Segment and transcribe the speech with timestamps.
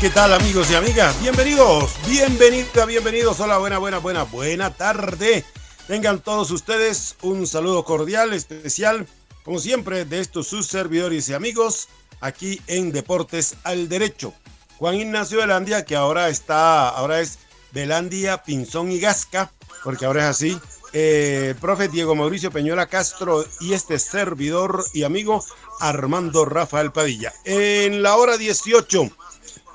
[0.00, 1.18] ¿Qué tal amigos y amigas?
[1.20, 3.40] Bienvenidos, bienvenida, bienvenidos.
[3.40, 5.44] Hola, buena, buena, buena, buena tarde.
[5.86, 9.06] Tengan todos ustedes un saludo cordial, especial,
[9.42, 11.88] como siempre, de estos sus servidores y amigos,
[12.20, 14.34] aquí en Deportes al Derecho.
[14.78, 17.38] Juan Ignacio Velandia, que ahora está, ahora es
[17.72, 19.50] Velandia, Pinzón y Gasca,
[19.82, 20.58] porque ahora es así.
[20.92, 25.44] Eh, profe Diego Mauricio Peñuela Castro y este servidor y amigo
[25.80, 27.32] Armando Rafael Padilla.
[27.44, 29.10] En la hora 18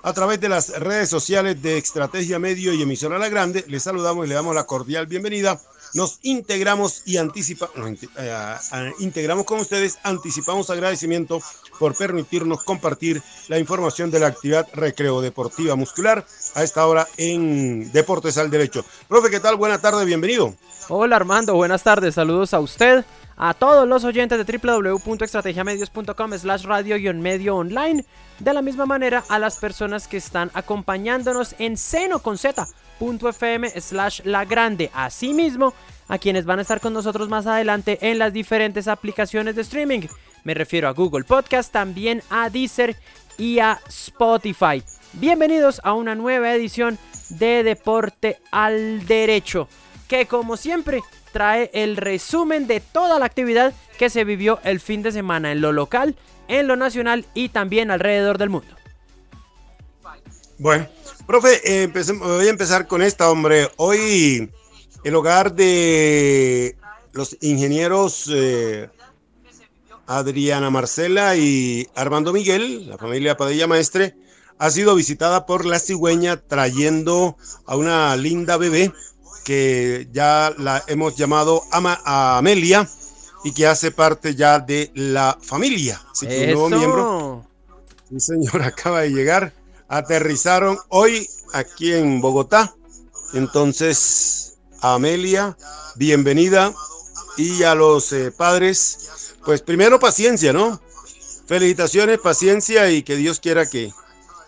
[0.04, 3.64] a través de las redes sociales de Estrategia Medio y Emisora La Grande.
[3.68, 5.60] Les saludamos y le damos la cordial bienvenida.
[5.94, 7.74] Nos integramos y anticipamos,
[8.18, 11.42] eh, integramos con ustedes, anticipamos agradecimiento
[11.80, 17.92] por permitirnos compartir la información de la actividad recreo deportiva muscular a esta hora en
[17.92, 18.86] Deportes al Derecho.
[19.08, 19.58] Profe, ¿qué tal?
[19.58, 20.54] Buenas tardes, bienvenido.
[20.88, 23.06] Hola Armando, buenas tardes, saludos a usted,
[23.38, 28.06] a todos los oyentes de www.estrategiamedios.com slash radio-medio online,
[28.40, 34.22] de la misma manera a las personas que están acompañándonos en seno con z.fm slash
[34.26, 35.74] la grande, asimismo
[36.08, 40.08] a quienes van a estar con nosotros más adelante en las diferentes aplicaciones de streaming.
[40.44, 42.96] Me refiero a Google Podcast, también a Deezer
[43.38, 44.84] y a Spotify.
[45.14, 46.98] Bienvenidos a una nueva edición
[47.30, 49.68] de Deporte al Derecho,
[50.08, 55.02] que como siempre trae el resumen de toda la actividad que se vivió el fin
[55.02, 56.16] de semana en lo local,
[56.48, 58.76] en lo nacional y también alrededor del mundo.
[60.58, 60.88] Bueno,
[61.26, 61.88] profe, eh,
[62.20, 63.70] voy a empezar con esta, hombre.
[63.78, 64.52] Hoy
[65.04, 66.76] el hogar de
[67.14, 68.90] los ingenieros eh,
[70.08, 74.16] Adriana Marcela y Armando Miguel, la familia Padilla Maestre,
[74.60, 78.94] ha sido visitada por la cigüeña trayendo a una linda bebé
[79.44, 82.88] que ya la hemos llamado Ama Amelia
[83.44, 86.02] y que hace parte ya de la familia.
[86.12, 87.48] Así que un nuevo miembro.
[88.10, 89.54] Sí, señor, acaba de llegar.
[89.88, 92.74] Aterrizaron hoy aquí en Bogotá.
[93.34, 95.58] Entonces, Amelia,
[95.96, 96.74] bienvenida.
[97.38, 100.82] Y a los eh, padres, pues primero paciencia, ¿no?
[101.48, 103.92] Felicitaciones, paciencia y que Dios quiera que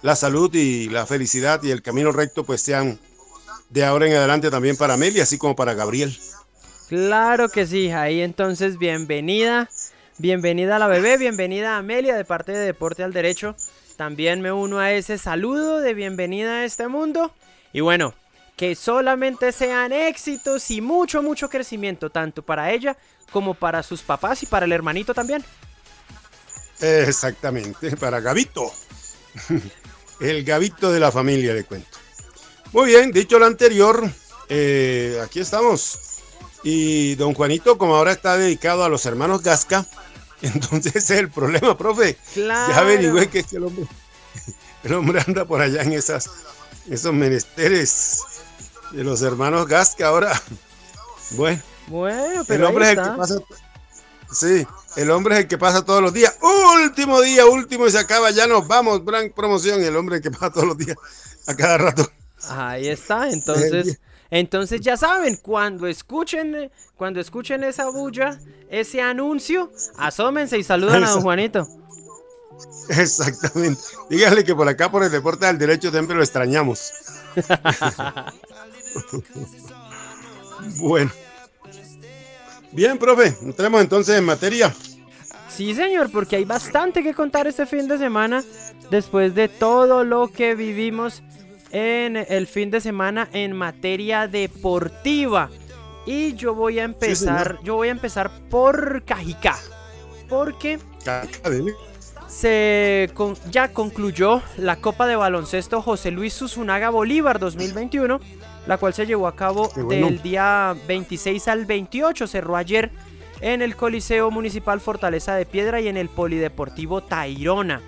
[0.01, 2.99] la salud y la felicidad y el camino recto pues sean
[3.73, 6.15] de ahora en adelante también para Amelia, así como para Gabriel.
[6.89, 9.67] Claro que sí, ahí entonces bienvenida,
[10.19, 13.55] bienvenida a la bebé, bienvenida a Amelia de parte de Deporte al Derecho.
[13.97, 17.33] También me uno a ese saludo de bienvenida a este mundo.
[17.71, 18.13] Y bueno,
[18.55, 22.95] que solamente sean éxitos y mucho, mucho crecimiento, tanto para ella
[23.31, 25.43] como para sus papás y para el hermanito también.
[26.79, 28.71] Exactamente, para Gabito.
[30.19, 32.02] El Gabito de la familia, de cuento.
[32.73, 34.03] Muy bien, dicho lo anterior,
[34.49, 35.99] eh, aquí estamos.
[36.63, 39.85] Y don Juanito, como ahora está dedicado a los hermanos Gasca,
[40.41, 42.17] entonces ese es el problema, profe.
[42.33, 42.73] Claro.
[42.73, 43.85] Ya averigüé que el hombre,
[44.83, 46.31] el hombre anda por allá en esas,
[46.89, 48.21] esos menesteres
[48.91, 50.41] de los hermanos Gasca ahora.
[51.31, 51.61] Bueno.
[51.87, 53.35] Bueno, pero el hombre es el que pasa.
[54.31, 54.67] Sí,
[54.97, 56.37] el hombre es el que pasa todos los días.
[56.83, 59.81] Último día, último y se acaba, ya nos vamos, gran promoción.
[59.81, 60.95] El hombre que pasa todos los días,
[61.47, 62.07] a cada rato.
[62.49, 63.99] Ahí está, entonces,
[64.31, 68.39] entonces ya saben, cuando escuchen, cuando escuchen esa bulla,
[68.69, 71.67] ese anuncio, asómense y saludan a don Juanito.
[72.89, 73.81] Exactamente.
[74.09, 76.91] Díganle que por acá, por el deporte del derecho, siempre lo extrañamos.
[80.77, 81.11] bueno.
[82.71, 84.73] Bien, profe, entremos entonces en materia.
[85.49, 88.43] Sí, señor, porque hay bastante que contar este fin de semana
[88.89, 91.21] después de todo lo que vivimos
[91.73, 95.49] en el fin de semana en materia deportiva.
[96.05, 99.57] Y yo voy a empezar, yo voy a empezar por Cajicá.
[100.29, 100.79] Porque
[102.27, 103.11] se
[103.49, 108.19] ya concluyó la Copa de Baloncesto José Luis Susunaga Bolívar 2021,
[108.67, 112.91] la cual se llevó a cabo del día 26 al 28, cerró ayer
[113.41, 117.81] en el Coliseo Municipal Fortaleza de Piedra y en el Polideportivo Tairona.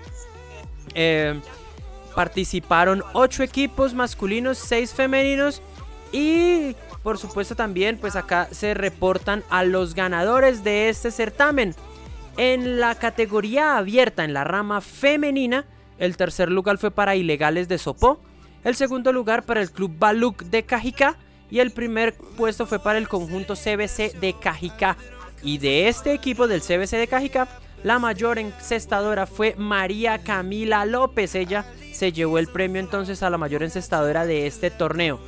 [0.94, 1.40] Eh,
[2.16, 5.62] participaron 8 equipos masculinos, 6 femeninos
[6.12, 11.74] y por supuesto también pues acá se reportan a los ganadores de este certamen.
[12.38, 15.66] En la categoría abierta, en la rama femenina,
[15.98, 18.18] el tercer lugar fue para Ilegales de Sopó,
[18.64, 21.16] el segundo lugar para el Club Baluk de Cajicá
[21.50, 24.96] y el primer puesto fue para el conjunto CBC de Cajicá.
[25.42, 27.46] Y de este equipo del CBC de Cajicá,
[27.86, 31.36] la mayor encestadora fue María Camila López.
[31.36, 35.20] Ella se llevó el premio entonces a la mayor encestadora de este torneo.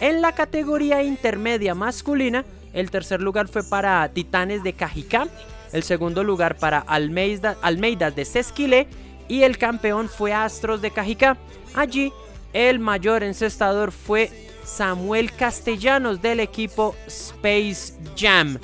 [0.00, 5.26] En la categoría intermedia masculina, el tercer lugar fue para Titanes de Cajicá,
[5.72, 8.86] el segundo lugar para Almeida, Almeidas de Sesquilé
[9.26, 11.36] y el campeón fue Astros de Cajicá.
[11.74, 12.12] Allí
[12.52, 14.30] el mayor encestador fue
[14.62, 18.60] Samuel Castellanos del equipo Space Jam.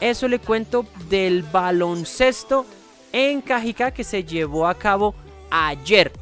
[0.00, 2.64] Eso le cuento del baloncesto
[3.12, 5.14] en Cajicá que se llevó a cabo
[5.50, 6.12] ayer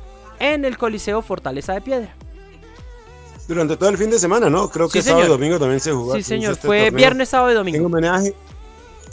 [0.41, 2.15] en el Coliseo Fortaleza de Piedra.
[3.47, 4.69] Durante todo el fin de semana, ¿no?
[4.69, 6.15] Creo que sábado y domingo también se jugó.
[6.15, 6.53] Sí, señor.
[6.53, 7.79] Este Fue viernes, sábado y domingo.
[7.79, 8.35] En homenaje.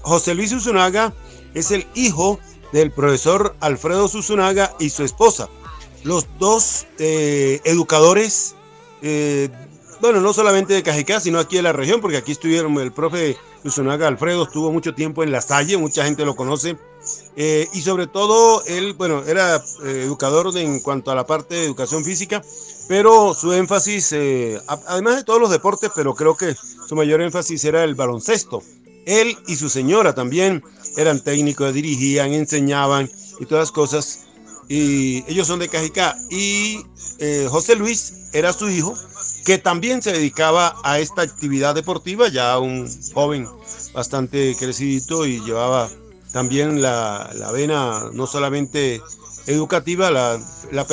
[0.02, 1.14] José Luis Usunaga
[1.54, 2.40] es el hijo
[2.74, 5.48] del profesor Alfredo Susunaga y su esposa.
[6.04, 8.56] Los dos eh, educadores,
[9.02, 9.50] eh,
[10.02, 13.38] bueno, no solamente de Cajicá, sino aquí de la región, porque aquí estuvieron el profe
[13.66, 16.78] Susunaga Alfredo, estuvo mucho tiempo en La Salle, mucha gente lo conoce.
[17.36, 22.06] Eh, y sobre todo, él, bueno, era educador en cuanto a la parte de educación
[22.06, 22.42] física,
[22.88, 24.14] pero su énfasis,
[24.88, 26.56] además de todos los deportes, pero creo que
[26.88, 28.62] su mayor énfasis era el baloncesto.
[29.06, 30.64] Él y su señora también
[30.98, 33.10] eran técnicos, dirigían, enseñaban
[33.40, 34.22] y todas las cosas.
[34.68, 36.18] Y ellos son de Cajicá.
[36.30, 36.80] Y
[37.20, 38.96] eh, José Luis era su hijo,
[39.46, 43.48] que también se dedicaba a esta actividad deportiva, ya un joven
[43.94, 45.88] bastante crecidito y llevaba
[46.34, 49.02] también la, vena no solamente
[49.46, 50.86] educativa, la, la,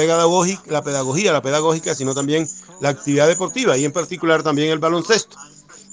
[0.66, 2.46] la pedagogía, la pedagógica, sino también
[2.81, 5.38] la actividad deportiva y en particular también el baloncesto.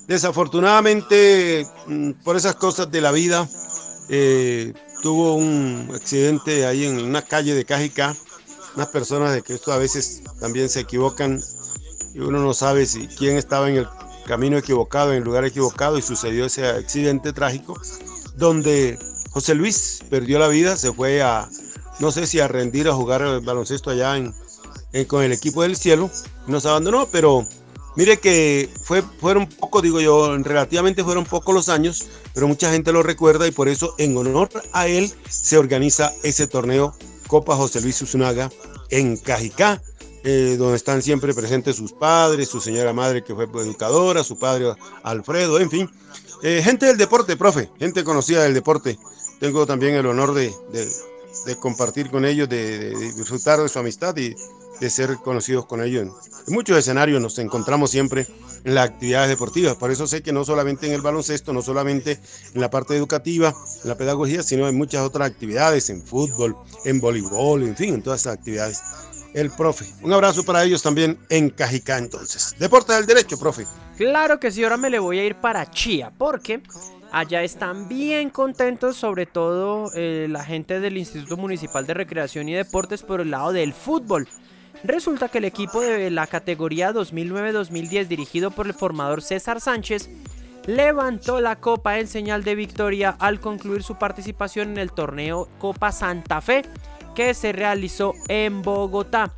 [0.07, 3.47] Desafortunadamente, mm, por esas cosas de la vida,
[4.09, 8.15] eh, tuvo un accidente ahí en una calle de Cajicá.
[8.75, 11.41] Unas personas de que esto a veces también se equivocan
[12.13, 13.87] y uno no sabe si quién estaba en el
[14.25, 17.79] camino equivocado, en el lugar equivocado y sucedió ese accidente trágico
[18.35, 18.97] donde
[19.31, 21.49] José Luis perdió la vida, se fue a,
[21.99, 24.33] no sé si a rendir a jugar baloncesto allá en,
[25.05, 26.09] con el equipo del cielo,
[26.47, 27.47] nos abandonó, pero
[27.95, 32.93] Mire que fue, fueron poco, digo yo, relativamente fueron pocos los años, pero mucha gente
[32.93, 36.95] lo recuerda y por eso en honor a él se organiza ese torneo
[37.27, 38.51] Copa José Luis Usunaga
[38.89, 39.81] en Cajicá,
[40.23, 44.73] eh, donde están siempre presentes sus padres, su señora madre que fue educadora, su padre
[45.03, 45.89] Alfredo, en fin.
[46.41, 48.97] Eh, gente del deporte, profe, gente conocida del deporte.
[49.39, 50.53] Tengo también el honor de,
[51.59, 54.35] compartir con ellos, de disfrutar de su amistad y
[54.79, 56.07] de ser conocidos con ellos.
[56.47, 58.27] En muchos escenarios nos encontramos siempre
[58.63, 59.75] en las actividades deportivas.
[59.75, 62.19] Por eso sé que no solamente en el baloncesto, no solamente
[62.53, 66.99] en la parte educativa, en la pedagogía, sino en muchas otras actividades, en fútbol, en
[66.99, 68.81] voleibol, en fin, en todas esas actividades.
[69.33, 69.85] El profe.
[70.01, 72.55] Un abrazo para ellos también en Cajicá entonces.
[72.57, 73.65] Deporte del derecho, profe.
[73.97, 76.61] Claro que sí, ahora me le voy a ir para Chía, porque
[77.11, 82.53] allá están bien contentos, sobre todo eh, la gente del Instituto Municipal de Recreación y
[82.53, 84.27] Deportes por el lado del fútbol.
[84.83, 90.09] Resulta que el equipo de la categoría 2009-2010 dirigido por el formador César Sánchez
[90.65, 95.91] levantó la copa en señal de victoria al concluir su participación en el torneo Copa
[95.91, 96.63] Santa Fe
[97.15, 99.33] que se realizó en Bogotá.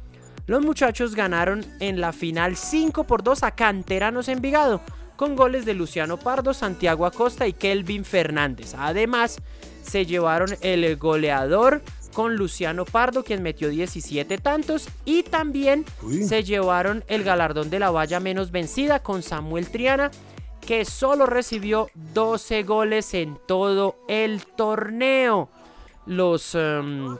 [0.47, 4.81] Los muchachos ganaron en la final 5 por 2 a Canteranos Envigado
[5.21, 8.73] con goles de Luciano Pardo, Santiago Acosta y Kelvin Fernández.
[8.75, 9.37] Además,
[9.83, 14.89] se llevaron el goleador con Luciano Pardo, quien metió 17 tantos.
[15.05, 15.85] Y también
[16.27, 20.09] se llevaron el galardón de la valla menos vencida con Samuel Triana,
[20.59, 25.49] que solo recibió 12 goles en todo el torneo.
[26.07, 27.15] Los, em,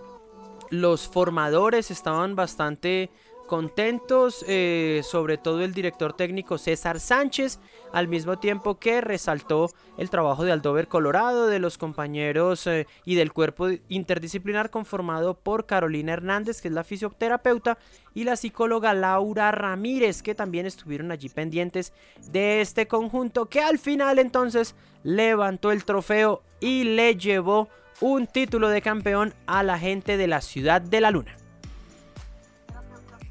[0.72, 3.12] los formadores estaban bastante
[3.52, 7.60] contentos, eh, sobre todo el director técnico César Sánchez,
[7.92, 13.16] al mismo tiempo que resaltó el trabajo de Aldover Colorado, de los compañeros eh, y
[13.16, 17.78] del cuerpo interdisciplinar conformado por Carolina Hernández, que es la fisioterapeuta,
[18.14, 21.92] y la psicóloga Laura Ramírez, que también estuvieron allí pendientes
[22.32, 27.68] de este conjunto, que al final entonces levantó el trofeo y le llevó
[28.02, 31.36] un título de campeón a la gente de la ciudad de la luna.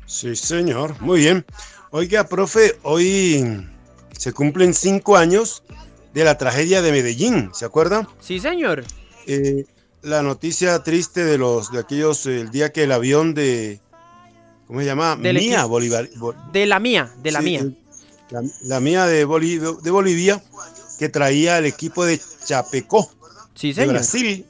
[0.07, 1.01] Sí, señor.
[1.01, 1.45] Muy bien.
[1.91, 3.69] Oiga, profe, hoy
[4.17, 5.63] se cumplen cinco años
[6.15, 8.09] de la tragedia de Medellín, ¿se acuerda?
[8.21, 8.85] Sí, señor.
[9.27, 9.65] Eh,
[10.03, 13.81] la noticia triste de los de aquellos el día que el avión de
[14.67, 15.17] ¿cómo se llama?
[15.17, 16.09] mía Bolívar.
[16.53, 17.67] de la mía, de la mía.
[18.63, 20.43] La, mía de, de Bolivia
[20.99, 23.11] que traía el equipo de Chapecó
[23.55, 23.89] sí, señor.
[23.89, 24.47] de Brasil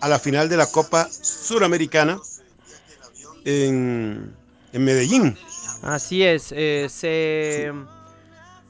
[0.00, 2.18] a la final de la Copa Suramericana
[3.44, 4.34] en,
[4.72, 5.36] Medellín.
[5.82, 7.72] Así es, eh, se,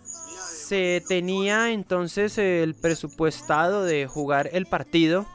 [0.05, 5.27] se tenía entonces el presupuestado de jugar el partido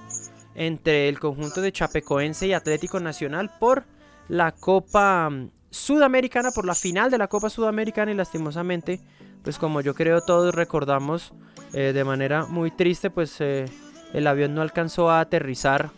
[0.55, 3.85] entre el conjunto de Chapecoense y Atlético Nacional por
[4.27, 5.29] la Copa
[5.69, 8.99] Sudamericana, por la final de la Copa Sudamericana y lastimosamente,
[9.43, 11.33] pues como yo creo todos recordamos
[11.73, 13.65] eh, de manera muy triste, pues eh,
[14.13, 15.91] el avión no alcanzó a aterrizar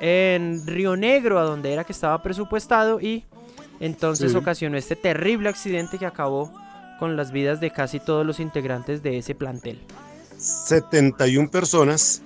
[0.00, 3.24] en Río Negro, a donde era que estaba presupuestado y
[3.80, 6.52] entonces ocasionó este terrible accidente que acabó
[6.98, 9.80] con las vidas de casi todos los integrantes de ese plantel.
[10.36, 12.22] 71 personas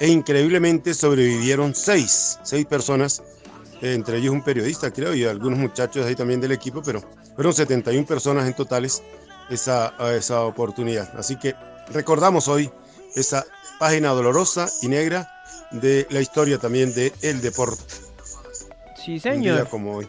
[0.00, 3.22] e increíblemente sobrevivieron 6, 6 personas,
[3.80, 7.02] entre ellos un periodista creo y algunos muchachos ahí también del equipo, pero
[7.34, 9.02] fueron 71 personas en totales
[9.50, 11.10] esa, esa oportunidad.
[11.18, 11.54] Así que
[11.90, 12.70] recordamos hoy
[13.14, 13.44] esa
[13.84, 15.30] página dolorosa y negra
[15.70, 17.82] de la historia también de el deporte.
[18.96, 19.36] Sí, señor.
[19.36, 20.08] Un día como hoy.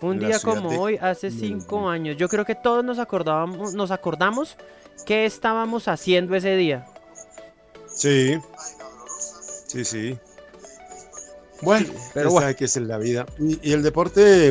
[0.00, 2.16] Un día como hoy, hace cinco años.
[2.16, 4.56] Yo creo que todos nos acordábamos, nos acordamos
[5.06, 6.86] qué estábamos haciendo ese día.
[7.86, 8.36] Sí.
[9.68, 10.18] Sí, sí.
[11.62, 12.52] Bueno, pero bueno.
[12.56, 13.26] que es la vida.
[13.38, 14.50] Y, el deporte,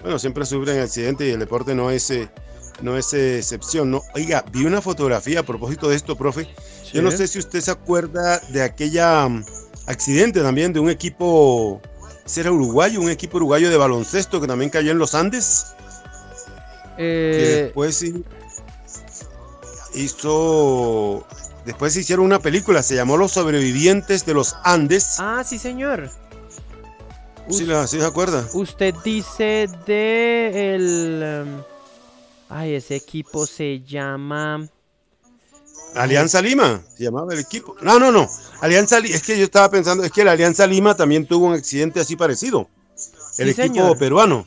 [0.00, 2.28] bueno, siempre sufren accidentes y el deporte no es, eh,
[2.80, 3.92] no es excepción.
[3.92, 6.48] No, oiga, vi una fotografía a propósito de esto, profe.
[6.92, 9.28] Yo no sé si usted se acuerda de aquella
[9.86, 11.80] accidente también de un equipo,
[12.36, 15.74] era uruguayo, un equipo uruguayo de baloncesto que también cayó en los Andes.
[16.98, 17.62] Eh...
[17.64, 18.04] después
[19.94, 21.26] hizo,
[21.64, 25.16] después hicieron una película, se llamó Los sobrevivientes de los Andes.
[25.18, 26.10] Ah, sí, señor.
[27.48, 28.46] Sí, sí se acuerda.
[28.52, 31.22] Usted dice de el...
[31.22, 31.62] Em,
[32.48, 34.68] ay, ese equipo se llama...
[35.94, 37.76] Alianza Lima, se llamaba el equipo.
[37.82, 38.28] No, no, no.
[38.60, 42.00] Alianza es que yo estaba pensando, es que la Alianza Lima también tuvo un accidente
[42.00, 42.68] así parecido.
[43.38, 44.46] El equipo peruano.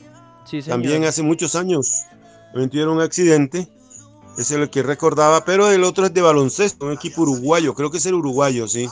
[0.50, 2.04] Sí, también hace muchos años
[2.52, 3.68] también tuvieron un accidente.
[4.38, 7.90] Ese es el que recordaba, pero el otro es de baloncesto, un equipo uruguayo, creo
[7.90, 8.90] que es el uruguayo, sí,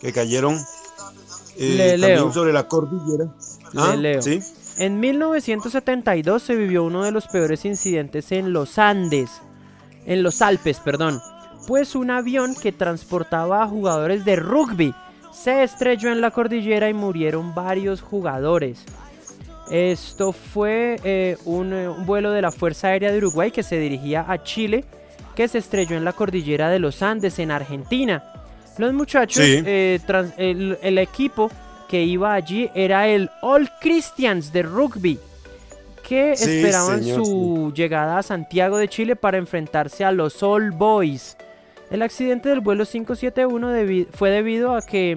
[0.00, 0.58] que cayeron
[1.56, 3.26] eh, también sobre la cordillera.
[3.76, 4.40] Ah, ¿sí?
[4.78, 9.30] En 1972 se vivió uno de los peores incidentes en los Andes,
[10.06, 11.20] en los Alpes, perdón
[11.66, 14.94] pues un avión que transportaba a jugadores de rugby
[15.32, 18.84] se estrelló en la cordillera y murieron varios jugadores.
[19.70, 24.42] Esto fue eh, un, vuelo de la Fuerza Aérea de Uruguay que se dirigía a
[24.42, 24.84] Chile,
[25.36, 28.24] que se estrelló en la cordillera de los Andes, en Argentina.
[28.78, 30.00] Los muchachos, eh,
[30.38, 31.50] el, equipo
[31.88, 35.18] que iba allí era el All Christians de rugby,
[36.02, 41.36] que esperaban su llegada a Santiago de Chile para enfrentarse a los All Boys.
[41.90, 45.16] El accidente del vuelo 571 fue debido a que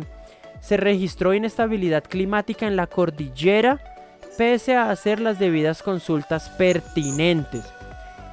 [0.60, 3.80] se registró inestabilidad climática en la cordillera
[4.38, 7.64] pese a hacer las debidas consultas pertinentes.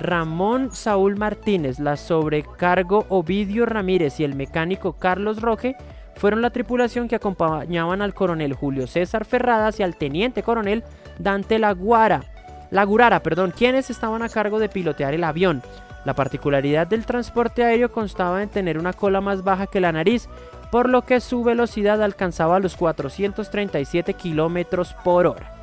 [0.00, 5.76] Ramón Saúl Martínez, la sobrecargo Ovidio Ramírez y el mecánico Carlos Roque
[6.16, 10.84] fueron la tripulación que acompañaban al coronel Julio César Ferradas y al teniente coronel
[11.18, 12.22] Dante Laguara,
[12.70, 15.62] Lagurara, perdón, quienes estaban a cargo de pilotear el avión.
[16.04, 20.28] La particularidad del transporte aéreo constaba en tener una cola más baja que la nariz,
[20.70, 25.54] por lo que su velocidad alcanzaba los 437 km por hora.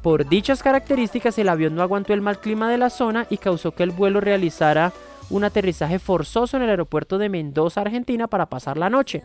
[0.00, 3.72] Por dichas características, el avión no aguantó el mal clima de la zona y causó
[3.72, 4.92] que el vuelo realizara
[5.30, 9.24] un aterrizaje forzoso en el aeropuerto de Mendoza, Argentina, para pasar la noche.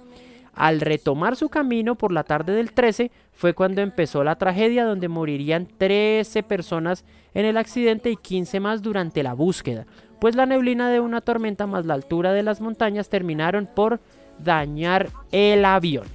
[0.54, 5.08] Al retomar su camino por la tarde del 13 fue cuando empezó la tragedia donde
[5.08, 7.06] morirían 13 personas
[7.36, 9.86] en el accidente y 15 más durante la búsqueda
[10.20, 14.00] pues la neblina de una tormenta más la altura de las montañas terminaron por
[14.40, 16.06] dañar el avión.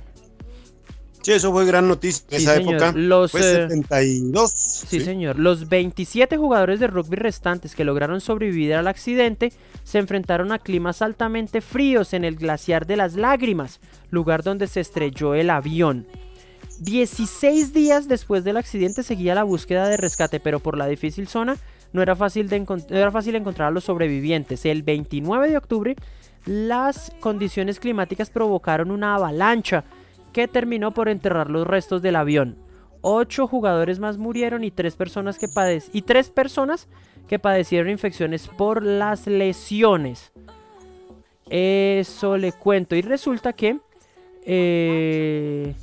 [1.22, 2.92] Sí, eso fue gran noticia en esa época.
[2.96, 4.50] Los, fue 72.
[4.50, 5.38] Eh, sí, señor.
[5.38, 9.52] Los 27 jugadores de rugby restantes que lograron sobrevivir al accidente
[9.84, 13.78] se enfrentaron a climas altamente fríos en el glaciar de las lágrimas,
[14.10, 16.06] lugar donde se estrelló el avión.
[16.80, 21.56] 16 días después del accidente seguía la búsqueda de rescate, pero por la difícil zona
[21.92, 24.64] no era fácil, de era fácil encontrar a los sobrevivientes.
[24.64, 25.96] El 29 de octubre,
[26.46, 29.84] las condiciones climáticas provocaron una avalancha
[30.32, 32.56] que terminó por enterrar los restos del avión.
[33.02, 35.48] Ocho jugadores más murieron y tres personas que,
[35.92, 36.88] y tres personas
[37.28, 40.32] que padecieron infecciones por las lesiones.
[41.50, 42.94] Eso le cuento.
[42.94, 43.78] Y resulta que
[44.44, 45.74] eh,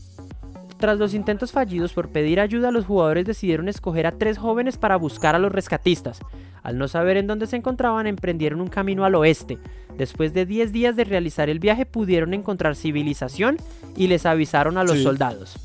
[0.79, 4.95] tras los intentos fallidos por pedir ayuda, los jugadores decidieron escoger a tres jóvenes para
[4.95, 6.21] buscar a los rescatistas.
[6.63, 9.57] Al no saber en dónde se encontraban, emprendieron un camino al oeste.
[9.97, 13.57] Después de 10 días de realizar el viaje pudieron encontrar civilización
[13.97, 15.57] y les avisaron a los soldados.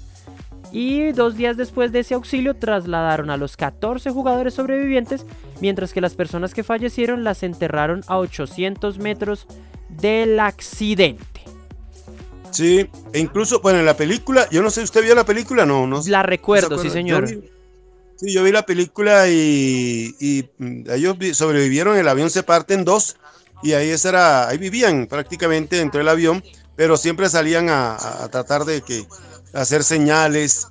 [0.72, 5.24] Y dos días después de ese auxilio trasladaron a los 14 jugadores sobrevivientes,
[5.60, 9.46] mientras que las personas que fallecieron las enterraron a 800 metros
[9.88, 11.33] del accidente.
[12.54, 15.66] Sí, e incluso, bueno, en la película, yo no sé, ¿usted vio la película?
[15.66, 16.00] No, no.
[16.06, 17.28] La recuerdo, sí, señor.
[17.28, 23.16] sí, yo vi la película y, mm, ellos sobrevivieron, el avión se parte en dos
[23.64, 26.44] y ahí, era, ahí vivían prácticamente dentro del avión,
[26.76, 29.04] pero siempre salían a, tratar de que
[29.52, 30.68] hacer señales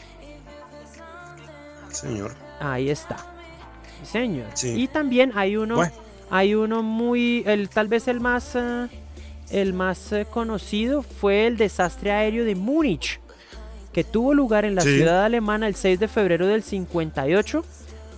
[1.89, 2.33] Señor.
[2.59, 3.17] Ahí está.
[4.01, 4.47] Señor.
[4.63, 5.83] Y también hay uno,
[6.31, 8.87] hay uno muy, el, tal vez el más, eh,
[9.51, 13.19] el más eh, conocido fue el desastre aéreo de Múnich,
[13.93, 17.63] que tuvo lugar en la ciudad alemana el 6 de febrero del 58,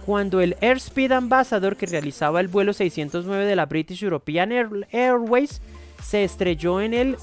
[0.06, 4.52] cuando el Airspeed Ambassador que realizaba el vuelo 609 de la British European
[4.92, 5.62] Airways
[6.04, 7.18] se estrelló en el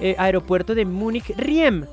[0.00, 1.86] eh, aeropuerto de Múnich-Riem.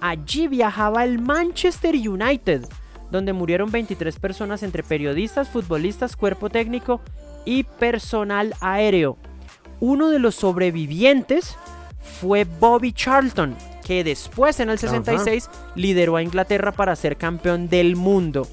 [0.00, 2.66] Allí viajaba el Manchester United,
[3.10, 7.00] donde murieron 23 personas entre periodistas, futbolistas, cuerpo técnico
[7.44, 9.16] y personal aéreo.
[9.80, 11.56] Uno de los sobrevivientes
[12.20, 17.96] fue Bobby Charlton, que después en el 66 lideró a Inglaterra para ser campeón del
[17.96, 18.46] mundo.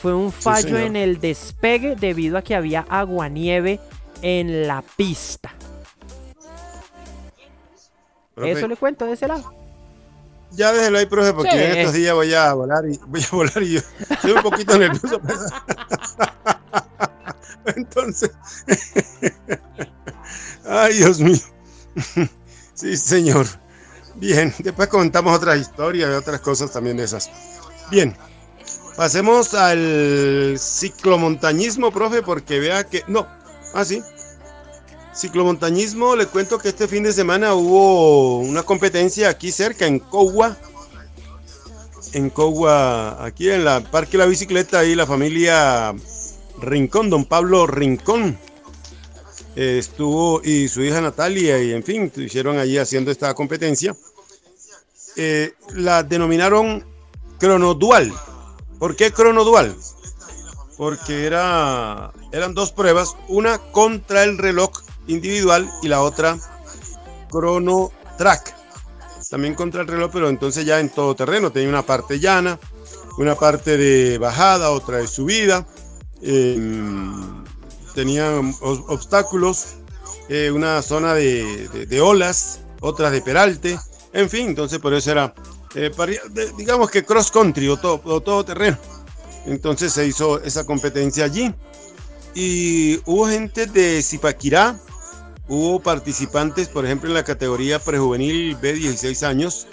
[0.00, 3.80] Fue un fallo en el despegue debido a que había agua-nieve
[4.22, 5.52] en la pista.
[8.36, 9.54] Eso le cuento de ese lado.
[10.52, 13.62] Ya déjelo ahí, profe, porque en estos días voy a volar y voy a volar
[13.62, 13.80] y yo
[14.10, 15.20] estoy un poquito nervioso.
[17.74, 18.30] Entonces,
[20.68, 21.38] Ay, Dios mío.
[22.74, 23.46] Sí, señor.
[24.16, 27.30] Bien, después contamos otras historias y otras cosas también de esas.
[27.90, 28.16] Bien,
[28.96, 33.02] pasemos al ciclomontañismo, profe, porque vea que...
[33.06, 33.26] No,
[33.74, 34.02] ah, sí.
[35.14, 40.56] Ciclomontañismo, le cuento que este fin de semana hubo una competencia aquí cerca, en Cogua.
[42.12, 45.94] En Cogua, aquí en la Parque de la Bicicleta, ahí la familia
[46.60, 48.38] Rincón, don Pablo Rincón
[49.56, 53.96] estuvo y su hija Natalia y en fin, estuvieron allí haciendo esta competencia.
[55.16, 56.84] Eh, la denominaron
[57.38, 58.12] cronodual.
[58.78, 59.74] ¿Por qué cronodual?
[60.76, 64.70] Porque era, eran dos pruebas, una contra el reloj
[65.06, 66.38] individual y la otra
[67.30, 68.54] crono track.
[69.30, 71.50] También contra el reloj, pero entonces ya en todo terreno.
[71.50, 72.58] Tenía una parte llana,
[73.18, 75.66] una parte de bajada, otra de subida.
[76.22, 76.56] Eh,
[77.96, 79.76] tenían obstáculos,
[80.28, 83.78] eh, una zona de, olas, otras de peralte,
[84.12, 85.34] en fin, entonces por eso era,
[85.74, 85.90] eh,
[86.56, 88.78] digamos que cross country o todo, todo terreno.
[89.46, 91.54] Entonces se hizo esa competencia allí.
[92.34, 94.78] Y hubo gente de Zipaquirá,
[95.48, 99.66] hubo participantes, por ejemplo, en la categoría prejuvenil B16 años,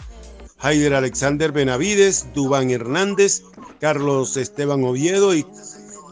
[0.59, 3.43] Haider Alexander Benavides, Dubán Hernández,
[3.81, 5.45] Carlos Esteban Oviedo y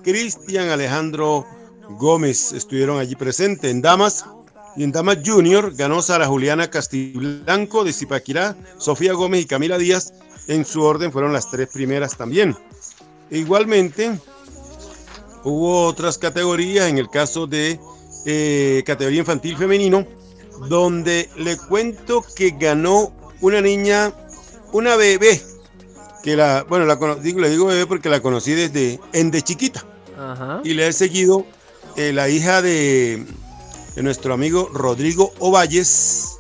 [0.03, 1.45] Cristian Alejandro
[1.91, 3.71] Gómez estuvieron allí presentes.
[3.71, 4.25] En Damas
[4.75, 10.13] y en Damas Junior ganó Sara Juliana Castiblanco de Zipaquirá, Sofía Gómez y Camila Díaz.
[10.47, 12.55] En su orden fueron las tres primeras también.
[13.29, 14.17] E igualmente,
[15.43, 17.79] hubo otras categorías, en el caso de
[18.25, 20.05] eh, categoría infantil femenino,
[20.69, 24.13] donde le cuento que ganó una niña,
[24.71, 25.41] una bebé,
[26.23, 29.85] que la, bueno, la, digo, le digo bebé porque la conocí desde, en de chiquita.
[30.63, 31.45] Y le he seguido
[31.97, 33.25] eh, la hija de,
[33.95, 36.37] de, nuestro amigo Rodrigo Ovalles,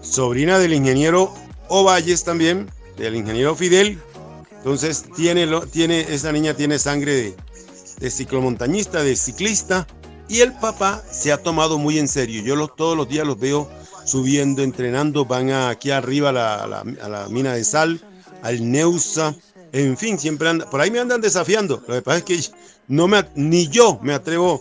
[0.00, 1.32] sobrina del ingeniero
[1.68, 3.98] Ovalles también, del ingeniero Fidel.
[4.58, 7.34] Entonces tiene, tiene esa niña tiene sangre
[8.00, 9.86] de, ciclomontañista, de ciclista,
[10.28, 12.42] y el papá se ha tomado muy en serio.
[12.42, 13.68] Yo los, todos los días los veo
[14.04, 18.00] subiendo, entrenando, van aquí arriba a la, mina de sal,
[18.42, 19.34] al Neusa,
[19.72, 21.82] en fin, siempre andan, por ahí me andan desafiando.
[21.86, 22.40] Lo que pasa es que
[22.88, 24.60] no me, ni yo me atrevo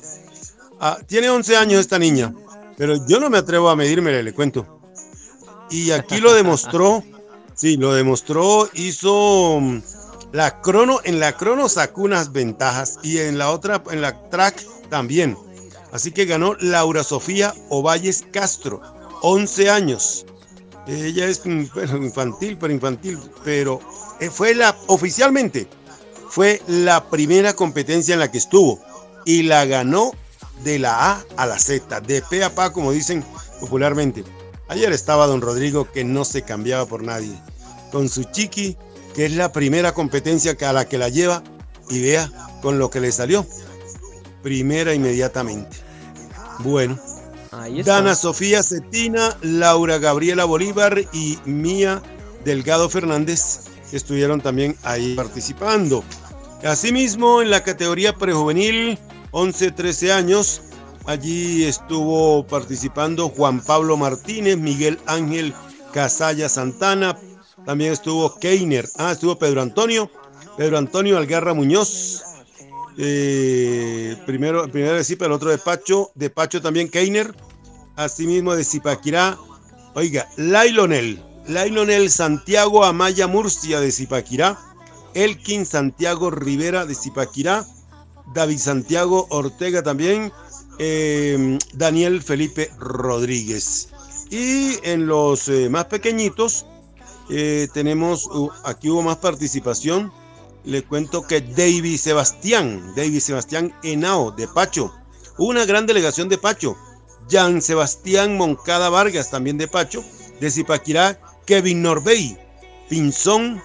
[0.81, 2.33] a, tiene 11 años esta niña,
[2.75, 4.81] pero yo no me atrevo a medirme, le cuento.
[5.69, 7.03] Y aquí lo demostró,
[7.55, 9.79] sí, lo demostró, hizo mm,
[10.33, 14.65] la crono, en la crono sacó unas ventajas y en la otra, en la track
[14.89, 15.37] también.
[15.91, 18.81] Así que ganó Laura Sofía Ovalles Castro,
[19.21, 20.25] 11 años.
[20.87, 23.79] Ella es infantil, pero infantil, pero
[24.19, 25.67] eh, fue la, oficialmente,
[26.29, 28.79] fue la primera competencia en la que estuvo
[29.25, 30.11] y la ganó
[30.63, 33.23] de la A a la Z, de pe a pa, como dicen
[33.59, 34.23] popularmente.
[34.67, 37.35] Ayer estaba don Rodrigo que no se cambiaba por nadie,
[37.91, 38.77] con su chiqui,
[39.13, 41.43] que es la primera competencia a la que la lleva,
[41.89, 43.45] y vea con lo que le salió
[44.41, 45.77] primera inmediatamente.
[46.59, 46.97] Bueno,
[47.85, 52.01] Dana Sofía Cetina, Laura Gabriela Bolívar y Mía
[52.43, 56.03] Delgado Fernández estuvieron también ahí participando.
[56.63, 58.97] Asimismo, en la categoría prejuvenil,
[59.31, 60.61] 11-13 años,
[61.05, 65.53] allí estuvo participando Juan Pablo Martínez, Miguel Ángel
[65.93, 67.17] Casalla Santana,
[67.65, 70.09] también estuvo Keiner, ah, estuvo Pedro Antonio,
[70.57, 72.23] Pedro Antonio Algarra Muñoz,
[72.97, 77.33] eh, primero, primero de Zipa, el otro de Pacho, de Pacho también Keiner,
[77.95, 79.37] asimismo de Zipaquirá,
[79.93, 84.57] oiga, Lailonel, Lailonel Santiago Amaya Murcia de Zipaquirá,
[85.13, 87.65] Elkin Santiago Rivera de Zipaquirá,
[88.33, 90.31] David Santiago Ortega también,
[90.77, 93.89] em, Daniel Felipe Rodríguez.
[94.29, 96.65] Y en los eh, más pequeñitos
[97.29, 100.11] eh, tenemos, uh, aquí hubo más participación,
[100.63, 104.93] le cuento que David Sebastián, David Sebastián Henao de Pacho,
[105.37, 106.75] una gran delegación de Pacho,
[107.29, 110.03] Jan Sebastián Moncada Vargas también de Pacho,
[110.39, 112.37] de Zipaquirá, Kevin Norbey,
[112.89, 113.61] Pinzón,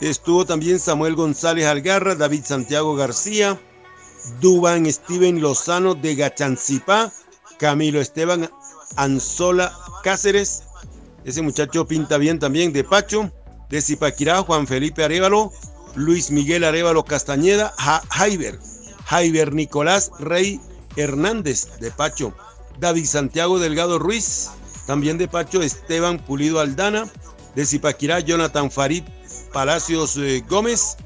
[0.00, 3.60] estuvo también Samuel González Algarra, David Santiago García,
[4.40, 7.12] Duban Steven Lozano de Gachancipá,
[7.58, 8.50] Camilo Esteban
[8.96, 10.64] Anzola Cáceres,
[11.24, 13.30] ese muchacho pinta bien también de Pacho,
[13.68, 15.52] de Zipaquirá, Juan Felipe Arevalo,
[15.94, 17.72] Luis Miguel Arevalo Castañeda,
[18.10, 18.58] Jaiber,
[19.04, 20.60] Jaiber Nicolás Rey
[20.96, 22.34] Hernández de Pacho,
[22.80, 24.50] David Santiago Delgado Ruiz,
[24.86, 27.08] también de Pacho Esteban Pulido Aldana,
[27.54, 29.04] de Zipaquirá Jonathan Farid
[29.52, 30.96] Palacios eh, Gómez,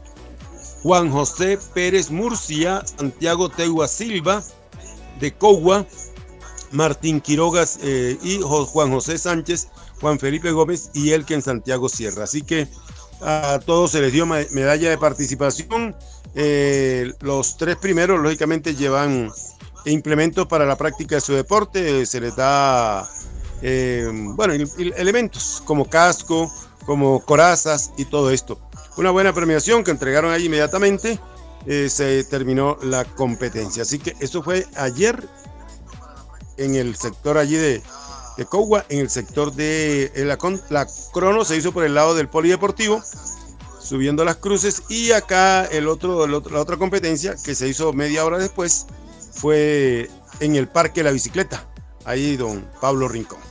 [0.87, 4.41] Juan José Pérez Murcia, Santiago Tegua Silva,
[5.19, 5.85] de Cogua,
[6.71, 9.67] Martín Quirogas eh, y Juan José Sánchez,
[10.01, 12.23] Juan Felipe Gómez y Elken Santiago Sierra.
[12.23, 12.69] Así que
[13.21, 15.97] a todos se les dio medalla de participación.
[16.37, 19.33] Eh, los tres primeros, lógicamente, llevan
[19.87, 22.07] implementos para la práctica de su deporte.
[22.07, 23.11] Se les da,
[23.61, 24.55] eh, bueno,
[24.97, 26.49] elementos como casco,
[26.85, 28.66] como corazas y todo esto.
[28.97, 31.19] Una buena premiación que entregaron ahí inmediatamente.
[31.67, 33.83] Eh, se terminó la competencia.
[33.83, 35.29] Así que eso fue ayer
[36.57, 37.83] en el sector allí de,
[38.37, 38.47] de
[38.89, 40.39] en el sector de la,
[40.71, 43.03] la, crono se hizo por el lado del polideportivo
[43.81, 48.39] subiendo las cruces y acá el otro, la otra competencia que se hizo media hora
[48.39, 48.87] después
[49.33, 51.67] fue en el parque de la bicicleta
[52.05, 53.46] ahí don Pablo Rincón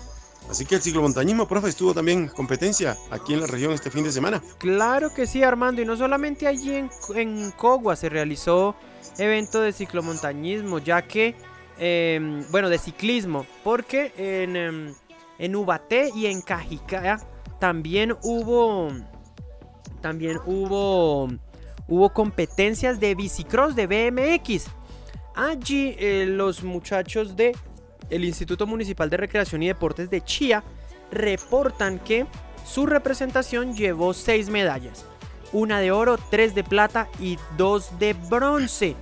[0.50, 4.12] Así que el ciclomontañismo, profe, estuvo también competencia aquí en la región este fin de
[4.12, 4.42] semana.
[4.58, 8.76] Claro que sí, Armando, y no solamente allí en, en Cogua se realizó
[9.18, 11.36] evento de ciclomontañismo, ya que
[11.78, 14.94] Em, bueno, de ciclismo, porque en, em,
[15.40, 17.20] en Ubaté y en Cajicá
[17.60, 18.90] también hubo,
[20.02, 21.28] también hubo,
[21.88, 24.68] hubo competencias de bicicross de BMX.
[25.36, 27.54] Allí eh, los muchachos de
[28.10, 30.64] el Instituto Municipal de Recreación y Deportes de Chía
[31.12, 32.26] reportan que
[32.66, 35.06] su representación llevó seis medallas,
[35.54, 38.96] una de oro, tres de plata y dos de bronce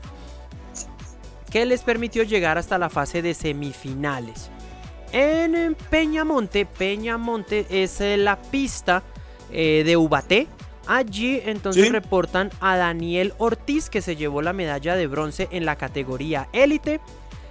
[1.50, 4.50] que les permitió llegar hasta la fase de semifinales.
[5.12, 9.04] En Peñamonte, Peñamonte es eh, la pista
[9.52, 10.48] eh, de Ubaté,
[10.86, 15.78] Allí entonces reportan a Daniel Ortiz que se llevó la medalla de bronce en la
[15.78, 17.00] categoría élite.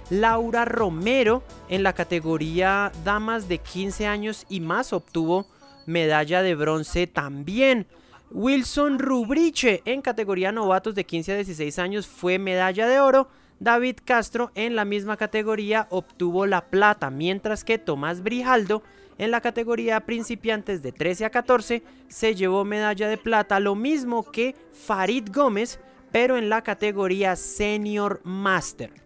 [0.09, 5.47] Laura Romero en la categoría damas de 15 años y más obtuvo
[5.85, 7.87] medalla de bronce también.
[8.31, 13.27] Wilson Rubriche en categoría novatos de 15 a 16 años fue medalla de oro.
[13.59, 18.83] David Castro en la misma categoría obtuvo la plata, mientras que Tomás Brijaldo
[19.17, 24.23] en la categoría principiantes de 13 a 14 se llevó medalla de plata, lo mismo
[24.23, 25.79] que Farid Gómez,
[26.11, 29.02] pero en la categoría Senior Master.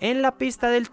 [0.00, 0.88] En la pista del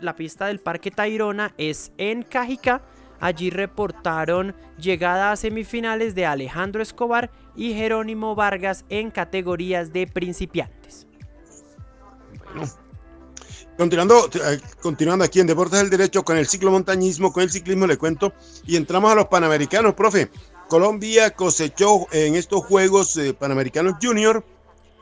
[0.00, 2.82] la pista del Parque Tairona es en Cajicá.
[3.20, 11.06] Allí reportaron llegada a semifinales de Alejandro Escobar y Jerónimo Vargas en categorías de principiantes.
[13.76, 17.98] Continuando, eh, continuando aquí en Deportes del Derecho con el ciclomontañismo, con el ciclismo le
[17.98, 18.32] cuento
[18.66, 20.30] y entramos a los Panamericanos, profe.
[20.68, 24.42] Colombia cosechó en estos Juegos eh, Panamericanos Junior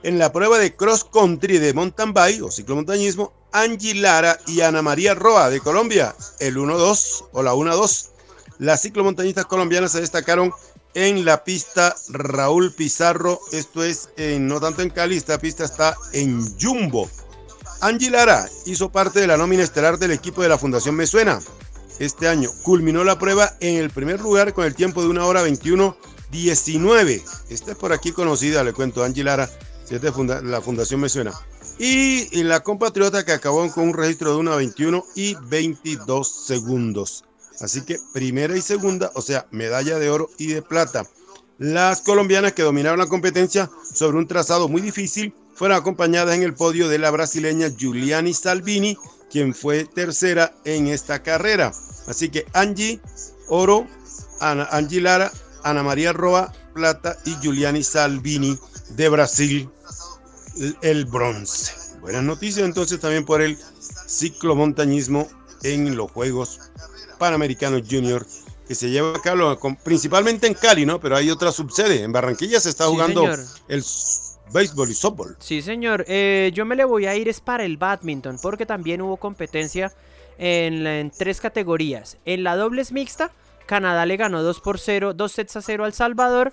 [0.05, 4.83] en la prueba de cross country de mountain bike o ciclomontañismo Angie Lara y Ana
[4.83, 8.11] María Roa de Colombia, el 1-2 o la 1-2.
[8.59, 10.53] Las ciclomontañistas colombianas se destacaron
[10.93, 16.57] en la pista Raúl Pizarro, esto es no tanto en Cali, esta pista está en
[16.61, 17.11] Jumbo.
[17.81, 21.41] Angie Lara hizo parte de la nómina estelar del equipo de la Fundación Me Suena.
[21.99, 25.43] Este año culminó la prueba en el primer lugar con el tiempo de una hora
[25.43, 25.97] 21
[26.31, 27.23] 19.
[27.49, 29.49] Esta es por aquí conocida, le cuento, Angie Lara,
[29.91, 31.33] la Fundación Me Suena.
[31.79, 37.25] Y, la compatriota que acabó con un registro de una 21 y 22 segundos.
[37.61, 41.05] Así que primera y segunda, o sea, medalla de oro y de plata.
[41.59, 46.55] Las colombianas que dominaron la competencia sobre un trazado muy difícil fueron acompañadas en el
[46.55, 48.99] podio de la brasileña Giuliani Salvini,
[49.31, 51.73] quien fue tercera en esta carrera.
[52.09, 53.01] Así que Angie
[53.49, 53.87] Oro,
[54.41, 58.59] Angie Lara, Ana María Roa Plata y Giuliani Salvini
[58.91, 59.69] de Brasil
[60.83, 61.99] el bronce.
[62.01, 63.59] Buenas noticias entonces también por el
[64.07, 65.29] ciclomontañismo
[65.63, 66.61] en los Juegos
[67.19, 68.27] Panamericanos Junior
[68.67, 71.01] que se lleva a cabo principalmente en Cali, ¿no?
[71.01, 72.03] Pero hay otra subsede.
[72.03, 73.25] En Barranquilla se está jugando
[73.69, 73.85] el
[74.53, 75.37] béisbol y softball.
[75.39, 76.05] Sí, señor.
[76.09, 79.93] Eh, yo me le voy a ir es para el badminton, porque también hubo competencia
[80.39, 82.17] en, tres categorías.
[82.25, 83.31] En la dobles mixta,
[83.67, 86.53] Canadá le ganó 2 por 0, 2 sets a 0 al Salvador.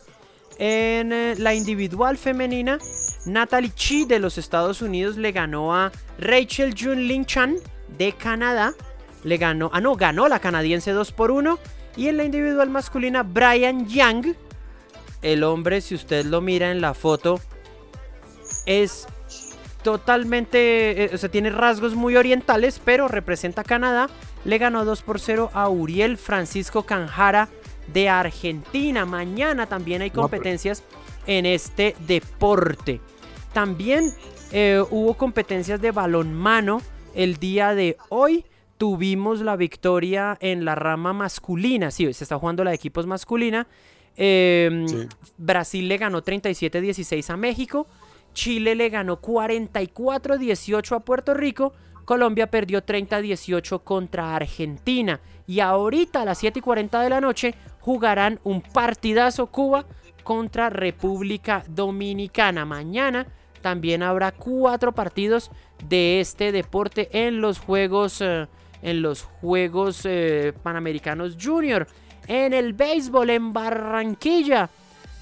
[0.57, 2.77] En eh, la individual femenina,
[3.25, 7.55] Natalie Chi de los Estados Unidos le ganó a Rachel Jun Lin Chan
[7.97, 8.73] de Canadá.
[9.23, 11.59] Le ganó, ah no, ganó la canadiense 2 por 1.
[11.97, 14.35] Y en la individual masculina, Brian Yang,
[15.21, 17.39] el hombre, si usted lo mira en la foto,
[18.65, 19.07] es
[19.83, 24.09] totalmente, eh, o sea, tiene rasgos muy orientales, pero representa a Canadá.
[24.45, 27.49] Le ganó 2 por 0 a Uriel Francisco Canjara
[27.93, 29.05] de Argentina.
[29.05, 30.83] Mañana también hay competencias
[31.27, 32.99] en este deporte.
[33.53, 34.11] También
[34.51, 36.81] eh, hubo competencias de balonmano
[37.13, 38.45] el día de hoy.
[38.77, 41.91] Tuvimos la victoria en la rama masculina.
[41.91, 43.67] Sí, se está jugando la de equipos masculina.
[44.15, 47.87] Em, Brasil le ganó 37-16 a México.
[48.33, 51.73] Chile le ganó 44-18 a Puerto Rico.
[52.05, 55.19] Colombia perdió 30-18 contra Argentina.
[55.47, 59.85] Y ahorita a las 7 y 40 de la noche jugarán un partidazo Cuba
[60.23, 62.65] contra República Dominicana.
[62.65, 63.27] Mañana
[63.61, 65.51] también habrá cuatro partidos
[65.87, 68.47] de este deporte en los Juegos, eh,
[68.81, 71.87] en los Juegos eh, Panamericanos Junior.
[72.27, 74.69] En el béisbol en Barranquilla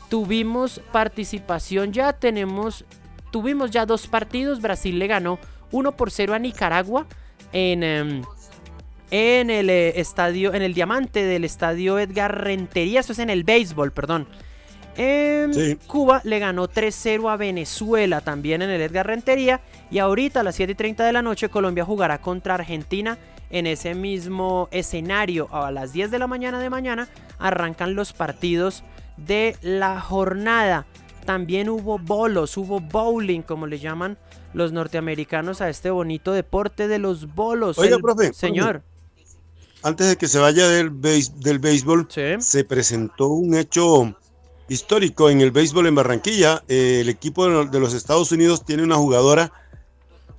[0.10, 2.86] tuvimos participación ya, tenemos,
[3.32, 4.62] tuvimos ya dos partidos.
[4.62, 5.40] Brasil le ganó
[5.72, 7.08] 1 por 0 a Nicaragua
[7.52, 7.84] en...
[7.84, 8.22] Em,
[9.12, 13.44] en el eh, estadio, en el diamante del estadio Edgar Rentería, eso es en el
[13.44, 14.28] béisbol, perdón.
[15.88, 19.62] Cuba le ganó 3-0 a Venezuela también en el Edgar Rentería.
[19.90, 23.18] Y ahorita a las 7:30 de la noche Colombia jugará contra Argentina
[23.50, 25.48] en ese mismo escenario.
[25.54, 28.84] A las 10 de la mañana de mañana arrancan los partidos
[29.16, 30.86] de la jornada.
[31.26, 34.18] También hubo bolos, hubo bowling, como le llaman
[34.54, 37.78] los norteamericanos a este bonito deporte de los bolos.
[37.78, 38.34] Oiga, profe.
[38.34, 38.84] Señor.
[39.82, 42.08] Antes de que se vaya del, del béisbol,
[42.40, 44.16] se presentó un hecho
[44.68, 46.64] histórico en el béisbol en Barranquilla.
[46.68, 49.52] Eh, el equipo de los Estados Unidos tiene una jugadora